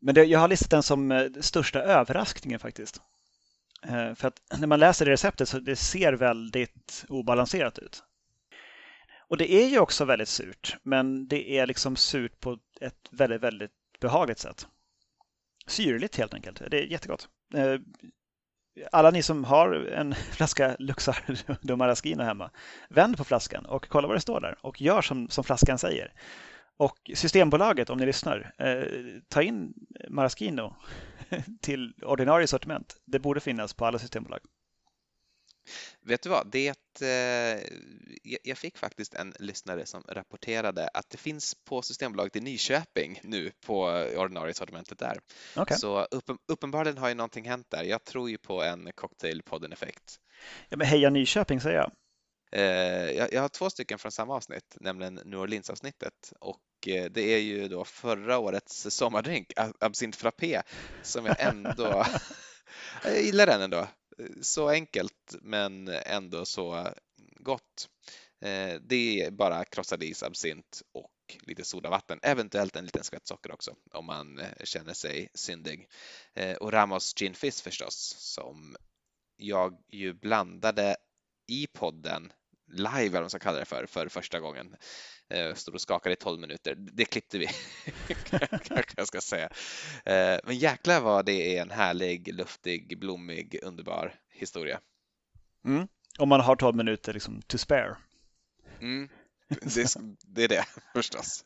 Men 0.00 0.14
det, 0.14 0.24
jag 0.24 0.38
har 0.38 0.48
listat 0.48 0.70
den 0.70 0.82
som 0.82 1.12
eh, 1.12 1.26
största 1.40 1.82
överraskningen 1.82 2.60
faktiskt. 2.60 3.00
Eh, 3.82 4.14
för 4.14 4.28
att 4.28 4.40
när 4.58 4.66
man 4.66 4.80
läser 4.80 5.04
det 5.04 5.10
receptet 5.12 5.48
så 5.48 5.58
det 5.58 5.76
ser 5.76 6.12
väldigt 6.12 7.04
obalanserat 7.08 7.78
ut. 7.78 8.02
Och 9.28 9.36
det 9.36 9.52
är 9.52 9.68
ju 9.68 9.78
också 9.78 10.04
väldigt 10.04 10.28
surt, 10.28 10.76
men 10.82 11.28
det 11.28 11.50
är 11.50 11.66
liksom 11.66 11.96
surt 11.96 12.40
på 12.40 12.58
ett 12.80 13.08
väldigt, 13.10 13.42
väldigt 13.42 13.72
behagligt 14.00 14.38
sätt. 14.38 14.66
Syrligt 15.66 16.16
helt 16.16 16.34
enkelt. 16.34 16.62
Det 16.70 16.78
är 16.78 16.86
jättegott. 16.86 17.28
Eh, 17.54 17.80
alla 18.92 19.10
ni 19.10 19.22
som 19.22 19.44
har 19.44 19.72
en 19.72 20.14
flaska 20.32 20.76
Luxar 20.78 21.76
Maraschino 21.76 22.22
hemma, 22.22 22.50
vänd 22.90 23.16
på 23.16 23.24
flaskan 23.24 23.66
och 23.66 23.88
kolla 23.88 24.08
vad 24.08 24.16
det 24.16 24.20
står 24.20 24.40
där 24.40 24.58
och 24.60 24.80
gör 24.80 25.02
som, 25.02 25.28
som 25.28 25.44
flaskan 25.44 25.78
säger. 25.78 26.12
Och 26.76 27.10
Systembolaget, 27.14 27.90
om 27.90 27.98
ni 27.98 28.06
lyssnar, 28.06 28.54
eh, 28.58 28.84
ta 29.28 29.42
in 29.42 29.74
Maraschino 30.08 30.76
till 31.60 31.94
ordinarie 32.02 32.46
sortiment. 32.46 32.96
Det 33.04 33.18
borde 33.18 33.40
finnas 33.40 33.74
på 33.74 33.86
alla 33.86 33.98
systembolag. 33.98 34.40
Vet 36.00 36.22
du 36.22 36.28
vad, 36.28 36.50
det, 36.50 37.00
eh, 37.02 37.62
jag 38.42 38.58
fick 38.58 38.78
faktiskt 38.78 39.14
en 39.14 39.34
lyssnare 39.38 39.86
som 39.86 40.02
rapporterade 40.08 40.88
att 40.88 41.10
det 41.10 41.18
finns 41.18 41.54
på 41.64 41.82
Systembolaget 41.82 42.36
i 42.36 42.40
Nyköping 42.40 43.20
nu 43.22 43.50
på 43.66 43.82
ordinarie 44.16 44.54
sortimentet 44.54 44.98
där. 44.98 45.18
Okay. 45.56 45.76
Så 45.76 46.06
uppen, 46.10 46.38
uppenbarligen 46.48 46.98
har 46.98 47.08
ju 47.08 47.14
någonting 47.14 47.48
hänt 47.48 47.66
där. 47.70 47.84
Jag 47.84 48.04
tror 48.04 48.30
ju 48.30 48.38
på 48.38 48.62
en 48.62 48.92
cocktailpodden-effekt. 48.94 50.20
Ja, 50.68 50.76
men 50.76 50.86
heja 50.86 51.10
Nyköping 51.10 51.60
säger 51.60 51.76
jag. 51.76 51.92
Eh, 52.52 53.28
jag 53.32 53.40
har 53.40 53.48
två 53.48 53.70
stycken 53.70 53.98
från 53.98 54.12
samma 54.12 54.34
avsnitt, 54.34 54.76
nämligen 54.80 55.14
New 55.14 55.40
Orleans-avsnittet 55.40 56.32
och 56.40 56.60
eh, 56.86 57.04
det 57.10 57.20
är 57.20 57.38
ju 57.38 57.68
då 57.68 57.84
förra 57.84 58.38
årets 58.38 58.86
sommardrink, 58.90 59.52
Absint 59.80 60.16
Frappé, 60.16 60.62
som 61.02 61.26
jag 61.26 61.40
ändå, 61.40 62.04
jag 63.04 63.22
gillar 63.22 63.46
den 63.46 63.62
ändå. 63.62 63.86
Så 64.40 64.68
enkelt 64.68 65.36
men 65.42 65.88
ändå 65.88 66.44
så 66.44 66.88
gott. 67.40 67.88
Eh, 68.40 68.74
det 68.80 69.22
är 69.22 69.30
bara 69.30 69.64
krossad 69.64 70.02
is, 70.02 70.22
absint 70.22 70.82
och 70.92 71.36
lite 71.40 71.64
sodavatten, 71.64 72.18
eventuellt 72.22 72.76
en 72.76 72.84
liten 72.84 73.04
skvätt 73.04 73.26
socker 73.26 73.52
också 73.52 73.74
om 73.92 74.06
man 74.06 74.38
eh, 74.38 74.64
känner 74.64 74.94
sig 74.94 75.28
syndig. 75.34 75.88
Eh, 76.34 76.56
och 76.56 76.72
Ramos 76.72 77.14
Gin 77.14 77.34
Fizz 77.34 77.62
förstås 77.62 78.16
som 78.18 78.76
jag 79.36 79.78
ju 79.88 80.14
blandade 80.14 80.96
i 81.46 81.66
podden 81.66 82.32
live, 82.68 82.98
eller 82.98 83.10
vad 83.10 83.22
man 83.22 83.30
ska 83.30 83.38
kalla 83.38 83.58
det 83.58 83.64
för, 83.64 83.86
för 83.86 84.08
första 84.08 84.40
gången. 84.40 84.76
Eh, 85.30 85.54
stod 85.54 85.74
och 85.74 85.80
skakade 85.80 86.12
i 86.12 86.16
12 86.16 86.40
minuter. 86.40 86.74
Det 86.74 87.04
klippte 87.04 87.38
vi, 87.38 87.46
kanske 88.62 88.94
jag 88.96 89.06
ska 89.06 89.20
säga. 89.20 89.48
Eh, 90.04 90.40
men 90.44 90.58
jäklar 90.58 91.00
vad 91.00 91.26
det 91.26 91.56
är 91.56 91.62
en 91.62 91.70
härlig, 91.70 92.34
luftig, 92.34 92.98
blommig, 92.98 93.58
underbar 93.62 94.14
historia. 94.28 94.80
Mm. 95.64 95.88
Om 96.18 96.28
man 96.28 96.40
har 96.40 96.56
12 96.56 96.76
minuter 96.76 97.12
liksom 97.12 97.42
to 97.42 97.58
spare. 97.58 97.96
Mm. 98.80 99.08
Det, 99.48 99.96
det 100.26 100.44
är 100.44 100.48
det 100.48 100.64
förstås. 100.94 101.44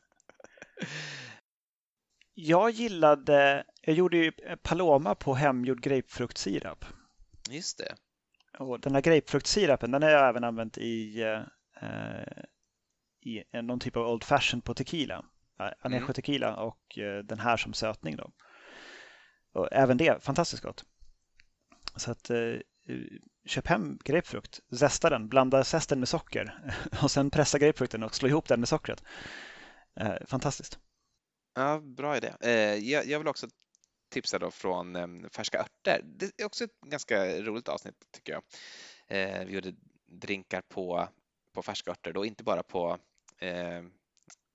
Jag 2.34 2.70
gillade, 2.70 3.64
jag 3.80 3.96
gjorde 3.96 4.16
ju 4.16 4.32
Paloma 4.62 5.14
på 5.14 5.34
hemgjord 5.34 5.82
grapefruktsirap. 5.82 6.84
Just 7.50 7.78
det. 7.78 7.96
Och 8.58 8.80
den 8.80 8.94
här 8.94 9.02
grapefruktsirapen 9.02 9.90
den 9.90 10.02
har 10.02 10.10
jag 10.10 10.28
även 10.28 10.44
använt 10.44 10.78
i, 10.78 11.22
eh, 11.22 12.42
i 13.20 13.44
någon 13.62 13.80
typ 13.80 13.96
av 13.96 14.06
Old 14.06 14.24
Fashion 14.24 14.60
på 14.60 14.74
tequila. 14.74 15.24
Anejo 15.56 16.02
mm. 16.02 16.12
tequila 16.12 16.56
och 16.56 16.98
eh, 16.98 17.24
den 17.24 17.38
här 17.38 17.56
som 17.56 17.72
sötning. 17.72 18.16
Då. 18.16 18.32
Och 19.52 19.68
även 19.72 19.96
det, 19.96 20.24
fantastiskt 20.24 20.62
gott. 20.62 20.84
Så 21.96 22.10
att 22.10 22.30
eh, 22.30 22.54
köp 23.46 23.66
hem 23.66 23.98
grapefrukt, 24.04 24.60
zesta 24.76 25.10
den, 25.10 25.28
blanda 25.28 25.64
zesten 25.64 25.98
med 25.98 26.08
socker 26.08 26.74
och 27.02 27.10
sen 27.10 27.30
pressa 27.30 27.58
grapefrukten 27.58 28.02
och 28.02 28.14
slå 28.14 28.28
ihop 28.28 28.48
den 28.48 28.60
med 28.60 28.68
sockret. 28.68 29.04
Eh, 29.96 30.14
fantastiskt. 30.26 30.78
Ja, 31.54 31.80
bra 31.80 32.16
idé. 32.16 32.32
Eh, 32.40 32.74
jag, 32.74 33.06
jag 33.06 33.18
vill 33.18 33.28
också 33.28 33.46
Tipsar 34.12 34.38
då 34.38 34.50
från 34.50 34.96
ehm, 34.96 35.30
Färska 35.30 35.60
örter. 35.60 36.00
Det 36.04 36.40
är 36.40 36.44
också 36.44 36.64
ett 36.64 36.80
ganska 36.86 37.40
roligt 37.40 37.68
avsnitt 37.68 37.94
tycker 38.10 38.32
jag. 38.32 38.42
Eh, 39.06 39.44
vi 39.44 39.54
gjorde 39.54 39.74
drinkar 40.06 40.62
på, 40.68 41.08
på 41.54 41.62
färska 41.62 41.90
örter, 41.90 42.12
då 42.12 42.24
inte 42.24 42.44
bara 42.44 42.62
på 42.62 42.98
eh, 43.38 43.76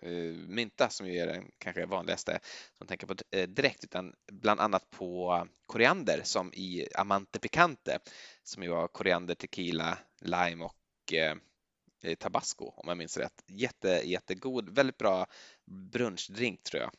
eh, 0.02 0.34
mynta 0.48 0.90
som 0.90 1.08
ju 1.08 1.20
är 1.20 1.28
den 1.28 1.52
kanske 1.58 1.86
vanligaste 1.86 2.40
som 2.74 2.88
tänker 2.88 3.08
på 3.08 3.16
eh, 3.32 3.48
direkt 3.48 3.84
utan 3.84 4.14
bland 4.32 4.60
annat 4.60 4.90
på 4.90 5.48
koriander 5.66 6.22
som 6.24 6.54
i 6.54 6.88
Amante 6.96 7.40
Picante 7.40 8.00
som 8.44 8.64
ju 8.64 8.70
var 8.70 8.88
koriander, 8.88 9.36
tequila, 9.36 9.98
lime 10.22 10.64
och 10.66 11.14
eh, 11.14 11.36
eh 12.04 12.16
tabasco 12.16 12.66
om 12.66 12.88
jag 12.88 12.98
minns 12.98 13.18
rätt. 13.18 13.44
Jätte, 13.48 14.02
jättegod, 14.06 14.76
väldigt 14.76 14.98
bra 14.98 15.26
brunchdrink 15.66 16.64
tror 16.64 16.82
jag. 16.84 16.92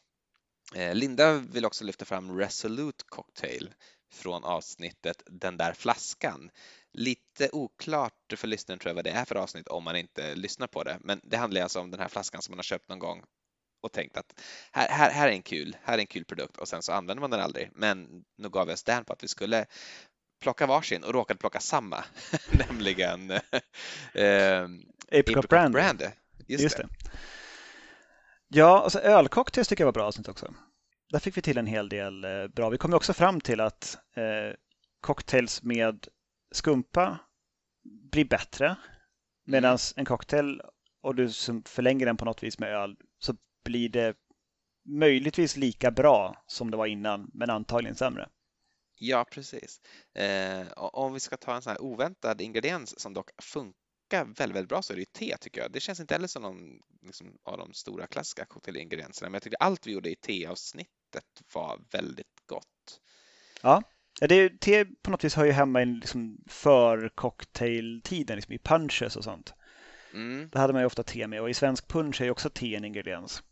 Eh, 0.74 0.94
Linda 0.94 1.32
vill 1.32 1.64
också 1.64 1.84
lyfta 1.84 2.04
fram 2.04 2.38
Resolute 2.38 3.04
Cocktail 3.08 3.74
från 4.12 4.44
avsnittet 4.44 5.22
Den 5.26 5.56
där 5.56 5.72
flaskan. 5.72 6.50
Lite 6.92 7.50
oklart 7.52 8.32
för 8.36 8.48
lyssnaren 8.48 8.78
tror 8.78 8.90
jag 8.90 8.94
vad 8.94 9.04
det 9.04 9.10
är 9.10 9.24
för 9.24 9.34
avsnitt 9.34 9.68
om 9.68 9.84
man 9.84 9.96
inte 9.96 10.34
lyssnar 10.34 10.66
på 10.66 10.84
det. 10.84 10.98
Men 11.00 11.20
det 11.24 11.36
handlar 11.36 11.60
alltså 11.60 11.80
om 11.80 11.90
den 11.90 12.00
här 12.00 12.08
flaskan 12.08 12.42
som 12.42 12.52
man 12.52 12.58
har 12.58 12.62
köpt 12.62 12.88
någon 12.88 12.98
gång 12.98 13.22
och 13.80 13.92
tänkt 13.92 14.16
att 14.16 14.40
här, 14.72 14.88
här, 14.88 15.10
här 15.10 15.28
är 15.28 15.32
en 15.32 15.42
kul, 15.42 15.76
här 15.82 15.94
är 15.94 15.98
en 15.98 16.06
kul 16.06 16.24
produkt 16.24 16.56
och 16.56 16.68
sen 16.68 16.82
så 16.82 16.92
använder 16.92 17.20
man 17.20 17.30
den 17.30 17.40
aldrig. 17.40 17.70
Men 17.74 18.24
nu 18.36 18.48
gav 18.48 18.66
vi 18.66 18.74
oss 18.74 18.84
den 18.84 19.04
på 19.04 19.12
att 19.12 19.24
vi 19.24 19.28
skulle 19.28 19.66
plocka 20.40 20.66
varsin 20.66 21.04
och 21.04 21.12
råkade 21.14 21.38
plocka 21.38 21.60
samma, 21.60 22.04
nämligen 22.68 23.30
eh, 23.30 24.68
Apricot 25.12 25.48
Brand. 25.48 25.72
Brand. 25.72 26.02
Just, 26.46 26.62
Just 26.62 26.76
det. 26.76 26.82
det. 26.82 26.88
Ja, 28.48 28.82
alltså 28.82 29.00
ölcocktails 29.00 29.68
tycker 29.68 29.82
jag 29.82 29.86
var 29.86 29.92
bra 29.92 30.04
avsnitt 30.04 30.28
också. 30.28 30.54
Där 31.10 31.18
fick 31.18 31.36
vi 31.36 31.42
till 31.42 31.58
en 31.58 31.66
hel 31.66 31.88
del 31.88 32.24
eh, 32.24 32.46
bra. 32.46 32.68
Vi 32.68 32.78
kom 32.78 32.94
också 32.94 33.12
fram 33.12 33.40
till 33.40 33.60
att 33.60 33.98
eh, 34.16 34.56
cocktails 35.00 35.62
med 35.62 36.08
skumpa 36.52 37.18
blir 38.10 38.24
bättre. 38.24 38.76
Medan 39.46 39.70
mm. 39.70 39.78
en 39.96 40.04
cocktail, 40.04 40.62
och 41.02 41.14
du 41.14 41.28
förlänger 41.66 42.06
den 42.06 42.16
på 42.16 42.24
något 42.24 42.42
vis 42.42 42.58
med 42.58 42.74
öl, 42.74 42.96
så 43.18 43.34
blir 43.64 43.88
det 43.88 44.16
möjligtvis 44.88 45.56
lika 45.56 45.90
bra 45.90 46.44
som 46.46 46.70
det 46.70 46.76
var 46.76 46.86
innan, 46.86 47.30
men 47.34 47.50
antagligen 47.50 47.96
sämre. 47.96 48.28
Ja, 48.98 49.24
precis. 49.30 49.80
Eh, 50.14 50.72
om 50.76 51.12
vi 51.12 51.20
ska 51.20 51.36
ta 51.36 51.54
en 51.54 51.62
sån 51.62 51.70
här 51.70 51.82
oväntad 51.82 52.40
ingrediens 52.40 53.00
som 53.00 53.14
dock 53.14 53.30
funkar 53.42 53.77
väldigt, 54.16 54.38
väldigt 54.38 54.68
bra 54.68 54.82
så 54.82 54.92
är 54.92 54.94
det 54.94 55.00
ju 55.00 55.28
te 55.28 55.36
tycker 55.36 55.60
jag. 55.60 55.72
Det 55.72 55.80
känns 55.80 56.00
inte 56.00 56.14
heller 56.14 56.28
som 56.28 56.42
någon 56.42 56.80
liksom, 57.02 57.38
av 57.44 57.58
de 57.58 57.74
stora 57.74 58.06
klassiska 58.06 58.44
cocktailingredienserna, 58.44 59.28
men 59.28 59.34
jag 59.34 59.42
tycker 59.42 59.62
allt 59.62 59.86
vi 59.86 59.92
gjorde 59.92 60.10
i 60.10 60.16
teavsnittet 60.16 61.42
var 61.54 61.80
väldigt 61.90 62.46
gott. 62.46 63.00
Ja, 63.62 63.82
det, 64.20 64.60
te 64.60 64.84
på 64.84 65.10
något 65.10 65.24
vis 65.24 65.34
hör 65.34 65.44
ju 65.44 65.52
hemma 65.52 65.82
i 65.82 65.86
liksom 65.86 66.38
för 66.46 67.08
cocktailtiden, 67.14 68.36
liksom 68.36 68.54
i 68.54 68.58
punches 68.58 69.16
och 69.16 69.24
sånt. 69.24 69.54
Mm. 70.14 70.48
Där 70.52 70.60
hade 70.60 70.72
man 70.72 70.82
ju 70.82 70.86
ofta 70.86 71.02
te 71.02 71.26
med 71.26 71.40
och 71.40 71.50
i 71.50 71.54
svensk 71.54 71.88
punch 71.88 72.20
är 72.20 72.24
ju 72.24 72.30
också 72.30 72.50
te 72.50 72.74
en 72.74 72.84
ingrediens. 72.84 73.42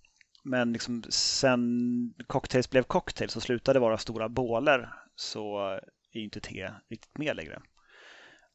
Men 0.42 0.72
liksom 0.72 1.02
sen 1.08 2.14
cocktails 2.26 2.70
blev 2.70 2.82
cocktails 2.82 3.36
och 3.36 3.42
slutade 3.42 3.78
vara 3.78 3.98
stora 3.98 4.28
bålar 4.28 5.02
så 5.14 5.58
är 6.12 6.20
inte 6.20 6.40
te 6.40 6.70
riktigt 6.88 7.18
med 7.18 7.36
längre. 7.36 7.62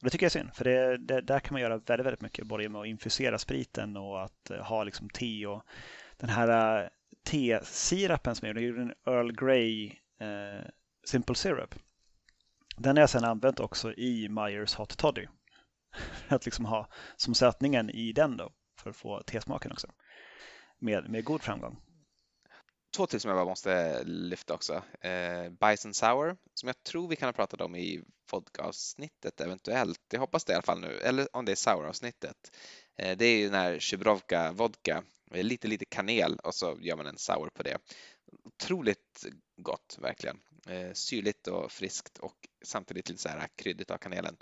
Och 0.02 0.06
det 0.06 0.10
tycker 0.10 0.26
jag 0.26 0.30
är 0.36 0.40
synd, 0.40 0.56
för 0.56 0.64
det, 0.64 0.98
det, 0.98 1.22
där 1.22 1.40
kan 1.40 1.54
man 1.54 1.62
göra 1.62 1.78
väldigt, 1.78 2.06
väldigt 2.06 2.22
mycket, 2.22 2.48
både 2.48 2.70
med 2.70 2.82
att 2.82 2.88
infusera 2.88 3.38
spriten 3.38 3.98
och 3.98 4.24
att 4.24 4.52
eh, 4.52 4.58
ha 4.58 4.84
liksom 4.84 5.10
te 5.10 5.46
och 5.46 5.64
den 6.18 6.30
här 6.30 6.90
tesirapen 7.24 7.62
te-sirapen 7.64 8.36
som 8.36 8.48
jag 8.48 8.62
gjorde, 8.62 8.82
en 8.82 8.94
Earl 9.06 9.32
Grey 9.32 9.88
eh, 10.20 10.68
Simple 11.06 11.36
Syrup. 11.36 11.76
Den 12.78 12.98
har 12.98 13.02
jag 13.02 13.10
sedan 13.10 13.24
använt 13.24 13.60
också 13.60 13.94
i 13.94 14.30
Myers 14.30 14.76
Hot 14.76 14.98
Toddy. 14.98 15.28
att 16.28 16.46
liksom 16.46 16.66
ha 16.66 16.90
som 17.16 17.34
sötningen 17.34 17.90
i 17.90 18.14
den 18.14 18.38
då, 18.38 18.52
för 18.78 18.90
att 18.90 18.96
få 18.96 19.22
tesmaken 19.26 19.72
också. 19.72 19.88
Med, 20.80 21.10
med 21.10 21.24
god 21.24 21.42
framgång 21.42 21.78
två 22.92 23.08
till 23.08 23.20
som 23.20 23.30
jag 23.30 23.38
bara 23.38 23.46
måste 23.46 24.04
lyfta 24.04 24.54
också. 24.54 24.84
Eh, 25.02 25.50
Bison 25.50 25.94
Sour, 25.94 26.38
som 26.54 26.68
jag 26.68 26.84
tror 26.84 27.08
vi 27.08 27.16
kan 27.16 27.28
ha 27.28 27.34
pratat 27.34 27.62
om 27.62 27.76
i 27.76 28.04
vodka-avsnittet 28.32 29.42
eventuellt. 29.42 30.02
Jag 30.12 30.20
hoppas 30.20 30.46
det 30.46 30.52
i 30.52 30.56
alla 30.56 30.64
fall 30.64 30.80
nu, 30.80 31.00
eller 31.00 31.36
om 31.36 31.46
det 31.46 31.52
är 31.52 31.56
sour-avsnittet. 31.56 32.58
Eh, 32.98 33.18
det 33.18 33.26
är 33.26 33.38
ju 33.38 33.46
den 33.46 33.60
här 33.60 33.80
Chibrovka-vodka, 33.80 35.04
lite 35.32 35.68
lite 35.68 35.86
kanel 35.86 36.40
och 36.44 36.56
så 36.56 36.78
gör 36.82 36.96
man 36.96 37.08
en 37.08 37.18
sour 37.18 37.50
på 37.50 37.64
det. 37.64 37.78
Otroligt 38.44 39.26
gott 39.58 39.98
verkligen. 40.02 40.40
Eh, 40.68 40.94
syrligt 40.94 41.48
och 41.48 41.72
friskt 41.72 42.18
och 42.18 42.48
samtidigt 42.66 43.10
lite 43.10 43.22
så 43.22 43.30
här 43.30 43.48
kryddigt 43.56 43.92
av 43.92 43.98
kanelen. 43.98 44.38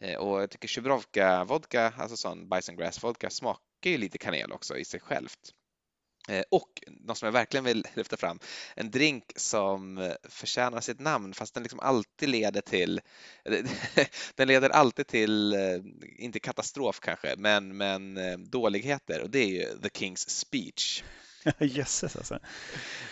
Eh, 0.00 0.16
och 0.16 0.42
jag 0.42 0.50
tycker 0.50 0.68
Chibrovka-vodka, 0.68 1.92
alltså 1.98 2.16
sån 2.16 2.48
Bison 2.48 2.76
Grass 2.76 3.02
vodka, 3.02 3.30
smakar 3.30 3.90
ju 3.90 3.98
lite 3.98 4.18
kanel 4.18 4.52
också 4.52 4.76
i 4.76 4.84
sig 4.84 5.00
självt. 5.00 5.54
Eh, 6.28 6.44
och 6.50 6.82
något 6.86 7.18
som 7.18 7.26
jag 7.26 7.32
verkligen 7.32 7.64
vill 7.64 7.86
lyfta 7.94 8.16
fram, 8.16 8.38
en 8.76 8.90
drink 8.90 9.24
som 9.36 10.12
förtjänar 10.28 10.80
sitt 10.80 11.00
namn 11.00 11.34
fast 11.34 11.54
den 11.54 11.62
liksom 11.62 11.80
alltid 11.80 12.28
leder 12.28 12.60
till, 12.60 13.00
den 14.34 14.48
leder 14.48 14.70
alltid 14.70 15.06
till, 15.06 15.52
eh, 15.52 15.80
inte 16.18 16.40
katastrof 16.40 17.00
kanske, 17.00 17.34
men, 17.38 17.76
men 17.76 18.16
eh, 18.16 18.38
dåligheter 18.38 19.22
och 19.22 19.30
det 19.30 19.38
är 19.38 19.48
ju 19.48 19.78
The 19.78 19.88
King's 19.88 20.28
Speech. 20.28 21.02
Jösses 21.58 22.16
alltså. 22.16 22.38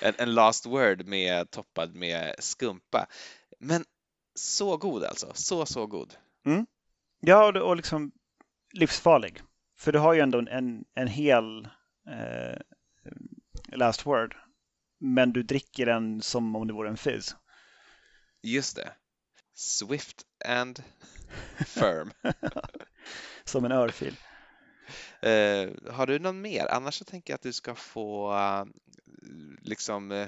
En, 0.03 0.15
en 0.19 0.35
last 0.35 0.67
word 0.67 1.07
med 1.07 1.51
toppad 1.51 1.95
med 1.95 2.35
skumpa. 2.39 3.07
Men 3.59 3.85
så 4.35 4.77
god 4.77 5.05
alltså, 5.05 5.31
så 5.35 5.67
så 5.67 5.87
god. 5.87 6.15
Mm. 6.47 6.67
Ja, 7.21 7.61
och 7.61 7.77
liksom 7.77 8.13
livsfarlig. 8.73 9.43
För 9.79 9.93
du 9.93 9.99
har 9.99 10.13
ju 10.13 10.21
ändå 10.21 10.39
en, 10.39 10.85
en 10.95 11.09
hel 11.09 11.65
eh, 12.09 12.61
last 13.73 14.07
word. 14.07 14.37
Men 15.01 15.33
du 15.33 15.43
dricker 15.43 15.87
den 15.87 16.23
som 16.23 16.57
om 16.57 16.67
det 16.67 16.73
vore 16.73 16.89
en 16.89 16.97
fizz. 16.97 17.37
Just 18.43 18.77
det. 18.77 18.93
Swift 19.55 20.23
and 20.45 20.83
firm. 21.67 22.13
som 23.45 23.65
en 23.65 23.73
örfil. 23.73 24.17
Uh, 25.27 25.93
har 25.93 26.07
du 26.07 26.19
någon 26.19 26.41
mer? 26.41 26.67
Annars 26.67 26.95
så 26.95 27.05
tänker 27.05 27.33
jag 27.33 27.35
att 27.35 27.43
du 27.43 27.53
ska 27.53 27.75
få 27.75 28.33
uh, 28.33 28.65
liksom 29.63 30.11
uh, 30.13 30.27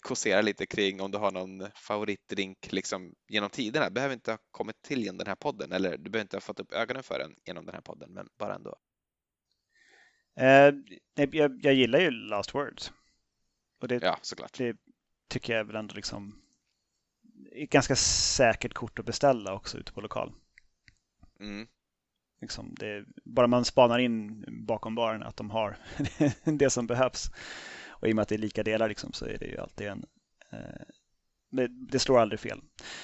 kåsera 0.00 0.42
lite 0.42 0.66
kring 0.66 1.00
om 1.00 1.10
du 1.10 1.18
har 1.18 1.30
någon 1.30 1.70
favoritdrink 1.74 2.72
liksom 2.72 3.14
genom 3.28 3.50
tiderna. 3.50 3.90
Behöver 3.90 4.14
inte 4.14 4.30
ha 4.30 4.38
kommit 4.50 4.82
till 4.82 5.02
genom 5.02 5.18
den 5.18 5.26
här 5.26 5.34
podden 5.34 5.72
eller 5.72 5.90
du 5.96 6.10
behöver 6.10 6.24
inte 6.24 6.36
ha 6.36 6.40
fått 6.40 6.60
upp 6.60 6.72
ögonen 6.72 7.02
för 7.02 7.18
den 7.18 7.34
genom 7.44 7.66
den 7.66 7.74
här 7.74 7.82
podden, 7.82 8.12
men 8.12 8.28
bara 8.38 8.54
ändå. 8.54 8.76
Eh, 10.36 10.74
jag, 11.14 11.64
jag, 11.64 11.74
gillar 11.74 11.98
ju 11.98 12.10
Last 12.10 12.54
Words. 12.54 12.92
Och 13.80 13.88
det, 13.88 14.02
ja, 14.02 14.18
såklart. 14.22 14.58
det 14.58 14.76
tycker 15.28 15.56
jag 15.56 15.64
väl 15.64 15.76
ändå 15.76 15.94
liksom 15.94 16.42
ett 17.52 17.70
ganska 17.70 17.96
säkert 17.96 18.74
kort 18.74 18.98
att 18.98 19.06
beställa 19.06 19.54
också 19.54 19.78
ute 19.78 19.92
på 19.92 20.00
lokal. 20.00 20.32
Mm. 21.40 21.66
Liksom 22.40 22.74
det, 22.78 23.04
bara 23.24 23.46
man 23.46 23.64
spanar 23.64 23.98
in 23.98 24.44
bakom 24.66 24.94
baren 24.94 25.22
att 25.22 25.36
de 25.36 25.50
har 25.50 25.78
det 26.44 26.70
som 26.70 26.86
behövs. 26.86 27.30
Och 27.88 28.08
i 28.08 28.12
och 28.12 28.16
med 28.16 28.22
att 28.22 28.28
det 28.28 28.34
är 28.34 28.38
lika 28.38 28.62
delar 28.62 28.88
liksom, 28.88 29.12
så 29.12 29.26
är 29.26 29.38
det 29.38 29.46
ju 29.46 29.58
alltid 29.58 29.86
en, 29.86 30.04
eh, 31.58 31.68
det 31.70 31.98
slår 31.98 32.18
aldrig 32.18 32.40
fel. 32.40 32.60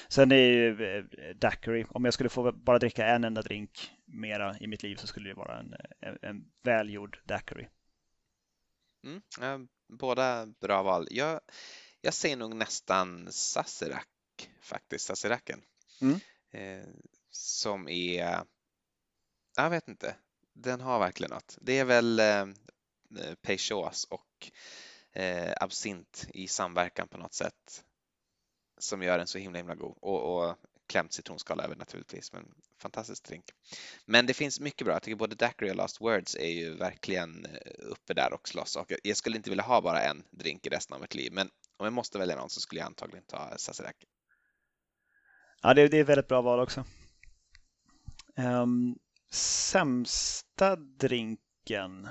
Sen 0.07 0.31
är 0.31 0.35
ju 0.35 0.97
eh, 0.97 1.03
daiquiri, 1.35 1.85
om 1.89 2.05
jag 2.05 2.13
skulle 2.13 2.29
få 2.29 2.51
bara 2.51 2.79
dricka 2.79 3.07
en 3.07 3.23
enda 3.23 3.41
drink 3.41 3.91
mera 4.05 4.57
i 4.59 4.67
mitt 4.67 4.83
liv 4.83 4.95
så 4.95 5.07
skulle 5.07 5.29
det 5.29 5.35
vara 5.35 5.59
en, 5.59 5.73
en, 5.99 6.17
en 6.21 6.45
välgjord 6.63 7.19
daiquiri. 7.23 7.67
Mm, 9.03 9.67
båda 9.89 10.45
bra 10.45 10.83
val. 10.83 11.07
Jag, 11.11 11.41
jag 12.01 12.13
säger 12.13 12.37
nog 12.37 12.55
nästan 12.55 13.31
Sazerac 13.31 14.05
faktiskt, 14.61 15.05
Sazeracen. 15.05 15.61
Mm. 16.01 16.19
Eh, 16.51 16.87
som 17.29 17.87
är, 17.87 18.43
jag 19.57 19.69
vet 19.69 19.87
inte, 19.87 20.15
den 20.53 20.81
har 20.81 20.99
verkligen 20.99 21.31
något. 21.31 21.57
Det 21.61 21.79
är 21.79 21.85
väl 21.85 22.19
eh, 22.19 22.45
Peychaus 23.41 24.03
och 24.03 24.51
eh, 25.11 25.53
absint 25.61 26.27
i 26.33 26.47
samverkan 26.47 27.07
på 27.07 27.17
något 27.17 27.33
sätt 27.33 27.85
som 28.77 29.03
gör 29.03 29.17
den 29.17 29.27
så 29.27 29.37
himla 29.37 29.57
himla 29.57 29.75
god 29.75 29.97
och, 30.01 30.47
och 30.47 30.55
klämt 30.87 31.13
citronskal 31.13 31.59
över 31.59 31.75
naturligtvis, 31.75 32.33
men 32.33 32.45
fantastisk 32.81 33.23
drink. 33.23 33.45
Men 34.05 34.25
det 34.25 34.33
finns 34.33 34.59
mycket 34.59 34.85
bra. 34.85 34.95
Jag 34.95 35.03
tycker 35.03 35.15
både 35.15 35.35
Daiquiri 35.35 35.71
och 35.71 35.75
Last 35.75 36.01
Words 36.01 36.35
är 36.35 36.49
ju 36.49 36.77
verkligen 36.77 37.45
eh, 37.45 37.51
uppe 37.79 38.13
där 38.13 38.33
och 38.33 38.47
slåss 38.47 38.75
och 38.75 38.91
jag 39.03 39.17
skulle 39.17 39.37
inte 39.37 39.49
vilja 39.49 39.63
ha 39.63 39.81
bara 39.81 40.01
en 40.01 40.23
drink 40.31 40.65
i 40.65 40.69
resten 40.69 40.95
av 40.95 41.01
mitt 41.01 41.15
liv, 41.15 41.33
men 41.33 41.49
om 41.77 41.85
jag 41.85 41.93
måste 41.93 42.17
välja 42.17 42.35
någon 42.35 42.49
så 42.49 42.61
skulle 42.61 42.81
jag 42.81 42.85
antagligen 42.85 43.25
ta 43.25 43.49
eh, 43.49 43.55
Sazerac. 43.57 43.95
Ja, 45.61 45.73
det, 45.73 45.87
det 45.87 45.97
är 45.97 46.03
väldigt 46.03 46.27
bra 46.27 46.41
val 46.41 46.59
också. 46.59 46.85
Um, 48.37 48.95
sämsta 49.31 50.75
drinken 50.75 52.09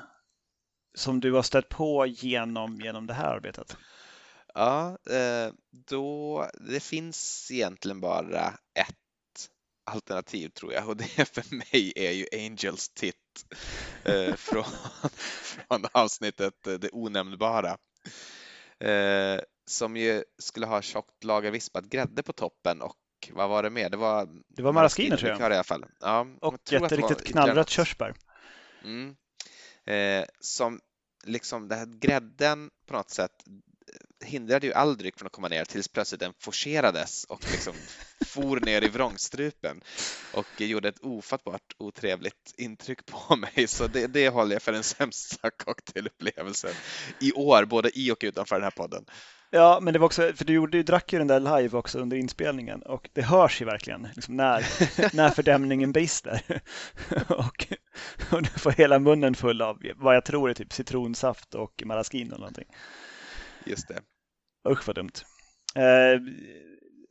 som 0.94 1.20
du 1.20 1.32
har 1.32 1.42
stött 1.42 1.68
på 1.68 2.06
genom, 2.06 2.80
genom 2.80 3.06
det 3.06 3.14
här 3.14 3.34
arbetet? 3.34 3.76
Ja, 4.54 4.98
eh, 5.10 5.52
då, 5.70 6.46
det 6.70 6.80
finns 6.80 7.50
egentligen 7.50 8.00
bara 8.00 8.48
ett 8.74 8.96
alternativ 9.84 10.48
tror 10.48 10.72
jag 10.72 10.88
och 10.88 10.96
det 10.96 11.04
för 11.34 11.54
mig 11.56 11.92
är 11.96 12.10
ju 12.12 12.26
Angels 12.32 12.88
titt 12.88 13.16
eh, 14.04 14.34
från, 14.34 14.64
från 15.68 15.86
avsnittet 15.92 16.54
Det 16.62 16.90
onämnbara. 16.92 17.76
Som 19.66 19.96
ju 19.96 20.24
skulle 20.38 20.66
ha 20.66 20.82
tjockt 20.82 21.24
lager 21.24 21.50
vispad 21.50 21.90
grädde 21.90 22.22
på 22.22 22.32
toppen 22.32 22.82
och 22.82 22.96
vad 23.30 23.48
var 23.48 23.62
det 23.62 23.70
mer? 23.70 23.90
Det 23.90 23.96
var, 23.96 24.28
det 24.48 24.62
var 24.62 24.72
maraschino 24.72 25.16
tror 25.16 25.30
jag. 25.30 25.40
I 25.40 25.44
alla 25.44 25.64
fall. 25.64 25.84
Ja, 26.00 26.26
och 26.40 26.72
jätteriktigt 26.72 27.24
knallrött 27.24 27.70
körsbär. 27.70 28.14
Mm. 28.84 29.16
Eh, 29.84 30.24
som 30.40 30.80
liksom 31.24 31.68
den 31.68 31.78
här 31.78 31.86
grädden 31.86 32.70
på 32.86 32.92
något 32.94 33.10
sätt 33.10 33.44
hindrade 34.24 34.66
ju 34.66 34.72
all 34.72 34.96
dryck 34.96 35.18
från 35.18 35.26
att 35.26 35.32
komma 35.32 35.48
ner 35.48 35.64
tills 35.64 35.88
plötsligt 35.88 36.20
den 36.20 36.32
forcerades 36.38 37.24
och 37.24 37.44
liksom 37.52 37.74
for 38.26 38.60
ner 38.60 38.84
i 38.84 38.88
vrångstrupen 38.88 39.80
och 40.32 40.60
gjorde 40.60 40.88
ett 40.88 41.00
ofattbart 41.02 41.74
otrevligt 41.78 42.54
intryck 42.56 43.06
på 43.06 43.36
mig. 43.36 43.66
Så 43.66 43.86
det, 43.86 44.06
det 44.06 44.28
håller 44.28 44.52
jag 44.52 44.62
för 44.62 44.72
den 44.72 44.82
sämsta 44.82 45.50
cocktailupplevelsen 45.50 46.74
i 47.20 47.32
år, 47.32 47.64
både 47.64 47.98
i 47.98 48.10
och 48.10 48.18
utanför 48.20 48.56
den 48.56 48.64
här 48.64 48.70
podden. 48.70 49.04
Ja, 49.54 49.78
men 49.82 49.92
det 49.92 49.98
var 49.98 50.06
också, 50.06 50.32
för 50.34 50.44
du, 50.44 50.52
gjorde, 50.52 50.78
du 50.78 50.82
drack 50.82 51.12
ju 51.12 51.18
den 51.18 51.28
där 51.28 51.40
live 51.40 51.78
också 51.78 51.98
under 51.98 52.16
inspelningen 52.16 52.82
och 52.82 53.10
det 53.12 53.22
hörs 53.22 53.60
ju 53.60 53.64
verkligen 53.64 54.08
liksom 54.14 54.36
när, 54.36 54.66
när 55.16 55.30
fördämningen 55.30 55.92
brister. 55.92 56.42
och, 57.28 57.66
och 58.30 58.42
du 58.42 58.48
får 58.48 58.70
hela 58.70 58.98
munnen 58.98 59.34
full 59.34 59.62
av 59.62 59.82
vad 59.96 60.16
jag 60.16 60.24
tror 60.24 60.50
är 60.50 60.54
typ 60.54 60.72
citronsaft 60.72 61.54
och 61.54 61.82
maraschino 61.84 62.28
eller 62.28 62.38
någonting. 62.38 62.68
Just 63.64 63.88
det. 63.88 64.00
Usch 64.68 64.86
vad 64.86 64.96
dumt. 64.96 65.12
Eh, 65.74 66.20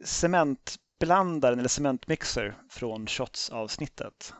cementblandaren 0.06 1.60
eller 1.60 1.70
cementmixer 1.70 2.58
från 2.70 3.08
Shots-avsnittet. 3.08 4.34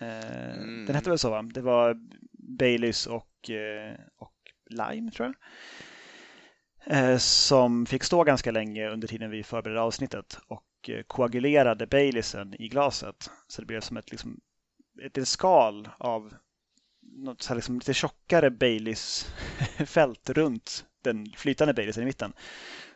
Eh, 0.00 0.58
mm. 0.58 0.86
Den 0.86 0.94
hette 0.94 1.10
väl 1.10 1.18
så 1.18 1.30
va? 1.30 1.42
Det 1.42 1.60
var 1.60 1.96
Baileys 2.58 3.06
och, 3.06 3.50
eh, 3.50 3.94
och 4.18 4.34
Lime 4.70 5.10
tror 5.10 5.26
jag. 5.26 5.36
Eh, 6.86 7.18
som 7.18 7.86
fick 7.86 8.04
stå 8.04 8.24
ganska 8.24 8.50
länge 8.50 8.88
under 8.88 9.08
tiden 9.08 9.30
vi 9.30 9.42
förberedde 9.42 9.80
avsnittet 9.80 10.38
och 10.46 10.90
eh, 10.90 11.02
koagulerade 11.06 11.86
Baileysen 11.86 12.54
i 12.62 12.68
glaset. 12.68 13.30
Så 13.46 13.62
det 13.62 13.66
blev 13.66 13.80
som 13.80 13.96
ett, 13.96 14.10
liksom, 14.10 14.40
ett 15.02 15.28
skal 15.28 15.88
av 15.98 16.34
något 17.02 17.42
så 17.42 17.48
här 17.48 17.56
liksom 17.56 17.74
lite 17.74 17.94
tjockare 17.94 18.50
Baileys 18.50 19.26
fält 19.86 20.30
runt 20.30 20.86
den 21.02 21.26
flytande 21.36 21.74
Baileysen 21.74 22.02
i 22.02 22.06
mitten. 22.06 22.32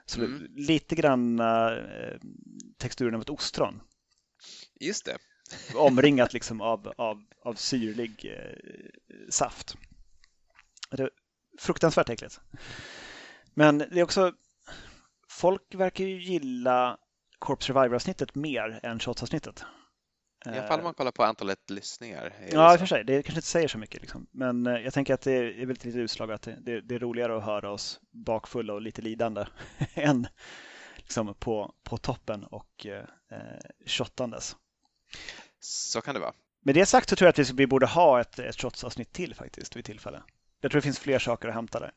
Så 0.07 0.21
mm. 0.21 0.47
lite 0.57 0.95
grann 0.95 1.41
eh, 1.41 1.73
texturen 2.79 3.15
av 3.15 3.21
ett 3.21 3.31
ostron. 3.31 3.81
Just 4.81 5.05
det. 5.05 5.17
Omringat 5.77 6.33
liksom 6.33 6.61
av, 6.61 6.93
av, 6.97 7.25
av 7.45 7.55
syrlig 7.55 8.37
eh, 8.39 8.57
saft. 9.31 9.77
Det 10.91 11.03
är 11.03 11.11
fruktansvärt 11.59 12.09
äckligt. 12.09 12.41
Men 13.55 13.79
det 13.79 14.01
är 14.01 14.03
också, 14.03 14.33
folk 15.29 15.75
verkar 15.75 16.05
ju 16.05 16.23
gilla 16.23 16.99
Corp 17.39 17.63
Survivor-avsnittet 17.63 18.35
mer 18.35 18.81
än 18.83 18.99
Shots-avsnittet. 18.99 19.65
I 20.47 20.49
alla 20.49 20.67
fall 20.67 20.79
om 20.79 20.85
man 20.85 20.95
kollar 20.95 21.11
på 21.11 21.25
antalet 21.25 21.71
lyssningar. 21.71 22.35
Ja, 22.53 22.73
i 22.73 22.77
och 22.77 22.81
för 22.81 22.87
sig. 22.87 23.05
Det 23.05 23.23
kanske 23.23 23.39
inte 23.39 23.49
säger 23.49 23.69
så 23.69 23.79
mycket. 23.79 24.01
Liksom. 24.01 24.27
Men 24.31 24.67
eh, 24.67 24.81
jag 24.81 24.95
tänker 24.95 25.15
att 25.15 25.21
det 25.21 25.33
är 25.33 25.67
väldigt 25.67 25.85
lite 25.85 25.99
utslag 25.99 26.33
att 26.33 26.43
det, 26.43 26.81
det, 26.81 26.95
är 26.95 26.99
roligare 26.99 27.37
att 27.37 27.45
höra 27.45 27.71
oss 27.71 28.01
bakfulla 28.11 28.73
och 28.73 28.83
lite 28.83 29.03
lidande 29.03 29.47
än 29.95 30.27
liksom, 30.97 31.35
på, 31.35 31.75
på 31.83 31.97
toppen 31.97 32.45
och 32.45 32.87
eh, 32.87 33.05
shottandes. 33.87 34.57
Så 35.61 36.01
kan 36.01 36.15
det 36.15 36.21
vara. 36.21 36.35
Med 36.63 36.75
det 36.75 36.87
sagt 36.87 37.09
så 37.09 37.17
tror 37.17 37.27
jag 37.27 37.31
att 37.31 37.51
vi, 37.51 37.53
vi 37.53 37.67
borde 37.67 37.87
ha 37.87 38.21
ett, 38.21 38.39
ett 38.39 38.61
shotsavsnitt 38.61 39.13
till 39.13 39.35
faktiskt 39.35 39.77
vid 39.77 39.85
tillfälle. 39.85 40.23
Jag 40.61 40.71
tror 40.71 40.79
det 40.79 40.85
finns 40.85 40.99
fler 40.99 41.19
saker 41.19 41.49
att 41.49 41.55
hämta 41.55 41.81
där. 41.81 41.93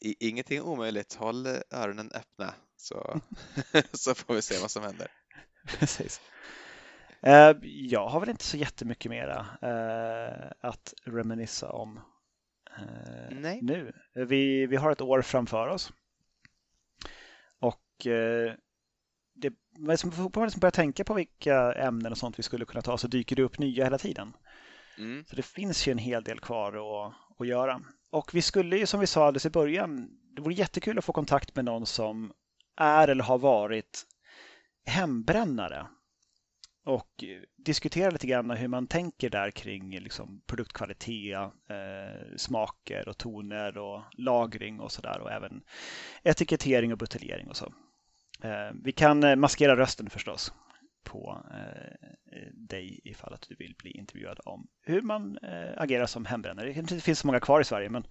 Ingenting 0.00 0.62
omöjligt. 0.62 1.14
Håll 1.14 1.46
öronen 1.70 2.10
öppna 2.14 2.54
så, 2.76 3.20
så 3.92 4.14
får 4.14 4.34
vi 4.34 4.42
se 4.42 4.58
vad 4.60 4.70
som 4.70 4.82
händer. 4.82 5.08
Precis. 5.66 6.20
Eh, 7.22 7.56
jag 7.62 8.08
har 8.08 8.20
väl 8.20 8.28
inte 8.28 8.44
så 8.44 8.56
jättemycket 8.56 9.10
mera 9.10 9.46
eh, 9.62 10.52
att 10.60 10.94
reminissa 11.04 11.72
om 11.72 12.00
eh, 12.78 13.36
Nej. 13.38 13.58
nu. 13.62 13.92
Vi, 14.14 14.66
vi 14.66 14.76
har 14.76 14.92
ett 14.92 15.00
år 15.00 15.22
framför 15.22 15.66
oss. 15.68 15.92
Och 17.60 17.84
det, 19.34 19.52
man 19.78 19.98
får 19.98 20.44
liksom 20.44 20.60
börja 20.60 20.70
tänka 20.70 21.04
på 21.04 21.14
vilka 21.14 21.72
ämnen 21.72 22.12
och 22.12 22.18
sånt 22.18 22.38
vi 22.38 22.42
skulle 22.42 22.64
kunna 22.64 22.82
ta 22.82 22.98
så 22.98 23.08
dyker 23.08 23.36
det 23.36 23.42
upp 23.42 23.58
nya 23.58 23.84
hela 23.84 23.98
tiden. 23.98 24.32
Mm. 24.98 25.24
Så 25.28 25.36
det 25.36 25.42
finns 25.42 25.88
ju 25.88 25.92
en 25.92 25.98
hel 25.98 26.22
del 26.22 26.40
kvar 26.40 26.72
att, 26.72 27.14
att 27.40 27.46
göra. 27.46 27.80
Och 28.10 28.34
vi 28.34 28.42
skulle 28.42 28.76
ju 28.76 28.86
som 28.86 29.00
vi 29.00 29.06
sa 29.06 29.26
alldeles 29.26 29.46
i 29.46 29.50
början, 29.50 30.10
det 30.36 30.42
vore 30.42 30.54
jättekul 30.54 30.98
att 30.98 31.04
få 31.04 31.12
kontakt 31.12 31.56
med 31.56 31.64
någon 31.64 31.86
som 31.86 32.32
är 32.76 33.08
eller 33.08 33.24
har 33.24 33.38
varit 33.38 34.06
hembrännare 34.86 35.86
och 36.88 37.24
diskutera 37.56 38.10
lite 38.10 38.26
grann 38.26 38.50
hur 38.50 38.68
man 38.68 38.86
tänker 38.86 39.30
där 39.30 39.50
kring 39.50 40.00
liksom 40.00 40.42
produktkvalitet, 40.46 41.36
eh, 41.70 42.36
smaker 42.36 43.08
och 43.08 43.18
toner 43.18 43.78
och 43.78 44.02
lagring 44.12 44.80
och 44.80 44.92
sådär 44.92 45.20
och 45.20 45.32
även 45.32 45.62
etikettering 46.22 46.92
och 46.92 46.98
buteljering 46.98 47.48
och 47.48 47.56
så. 47.56 47.72
Eh, 48.42 48.70
vi 48.84 48.92
kan 48.92 49.24
eh, 49.24 49.36
maskera 49.36 49.76
rösten 49.76 50.10
förstås 50.10 50.52
på 51.04 51.44
eh, 51.50 52.52
dig 52.52 53.00
ifall 53.04 53.34
att 53.34 53.46
du 53.48 53.54
vill 53.54 53.74
bli 53.78 53.90
intervjuad 53.90 54.40
om 54.44 54.68
hur 54.82 55.02
man 55.02 55.38
eh, 55.38 55.72
agerar 55.76 56.06
som 56.06 56.24
hembrännare. 56.24 56.66
Det 56.66 56.74
kanske 56.74 56.94
inte 56.94 57.04
finns 57.04 57.18
så 57.18 57.26
många 57.26 57.40
kvar 57.40 57.60
i 57.60 57.64
Sverige 57.64 57.90
men 57.90 58.04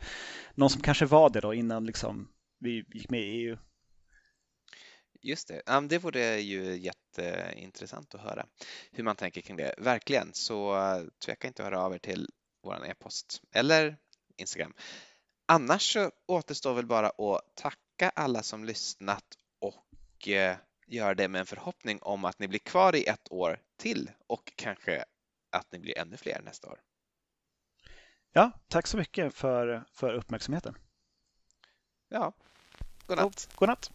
någon 0.56 0.70
som 0.70 0.82
kanske 0.82 1.06
var 1.06 1.30
det 1.30 1.40
då 1.40 1.54
innan 1.54 1.86
liksom, 1.86 2.28
vi 2.60 2.86
gick 2.94 3.10
med 3.10 3.22
i 3.22 3.24
EU 3.24 3.58
Just 5.28 5.48
det, 5.48 5.62
det 5.90 5.98
vore 5.98 6.40
ju 6.40 6.78
jätteintressant 6.78 8.16
att 8.16 8.22
höra 8.22 8.46
hur 8.92 9.04
man 9.04 9.16
tänker 9.16 9.42
kring 9.42 9.58
det. 9.58 9.76
Verkligen, 9.78 10.34
så 10.34 10.78
tveka 11.26 11.48
inte 11.48 11.63
att 11.63 11.70
höra 11.70 11.82
av 11.82 11.94
er 11.94 11.98
till 11.98 12.30
vår 12.63 12.86
e-post 12.86 13.42
eller 13.52 13.98
Instagram. 14.38 14.74
Annars 15.46 15.94
så 15.94 16.12
återstår 16.26 16.74
väl 16.74 16.86
bara 16.86 17.08
att 17.10 17.56
tacka 17.56 18.10
alla 18.16 18.44
som 18.44 18.66
lyssnat 18.66 19.24
och 19.60 20.28
eh, 20.28 20.58
göra 20.88 21.13
det 21.13 21.28
med 21.28 21.40
en 21.40 21.46
förhoppning 21.46 22.00
om 22.02 22.26
att 22.26 22.40
ni 22.40 22.48
blir 22.48 22.60
kvar 22.60 22.96
i 22.96 23.06
ett 23.06 23.32
år 23.32 23.62
till 23.78 24.12
och 24.28 24.54
kanske 24.56 25.06
att 25.52 25.72
ni 25.72 25.80
blir 25.80 25.98
ännu 25.98 26.18
fler 26.18 26.42
nästa 26.42 26.70
år. 26.70 26.80
Ja, 28.34 28.52
tack 28.68 28.88
så 28.88 28.98
mycket 28.98 29.34
för, 29.34 29.86
för 29.92 30.13
uppmärksamheten. 30.13 30.78
Ja, 32.10 32.34
god 33.08 33.18
natt. 33.18 33.50
God 33.56 33.70
natt. 33.70 33.92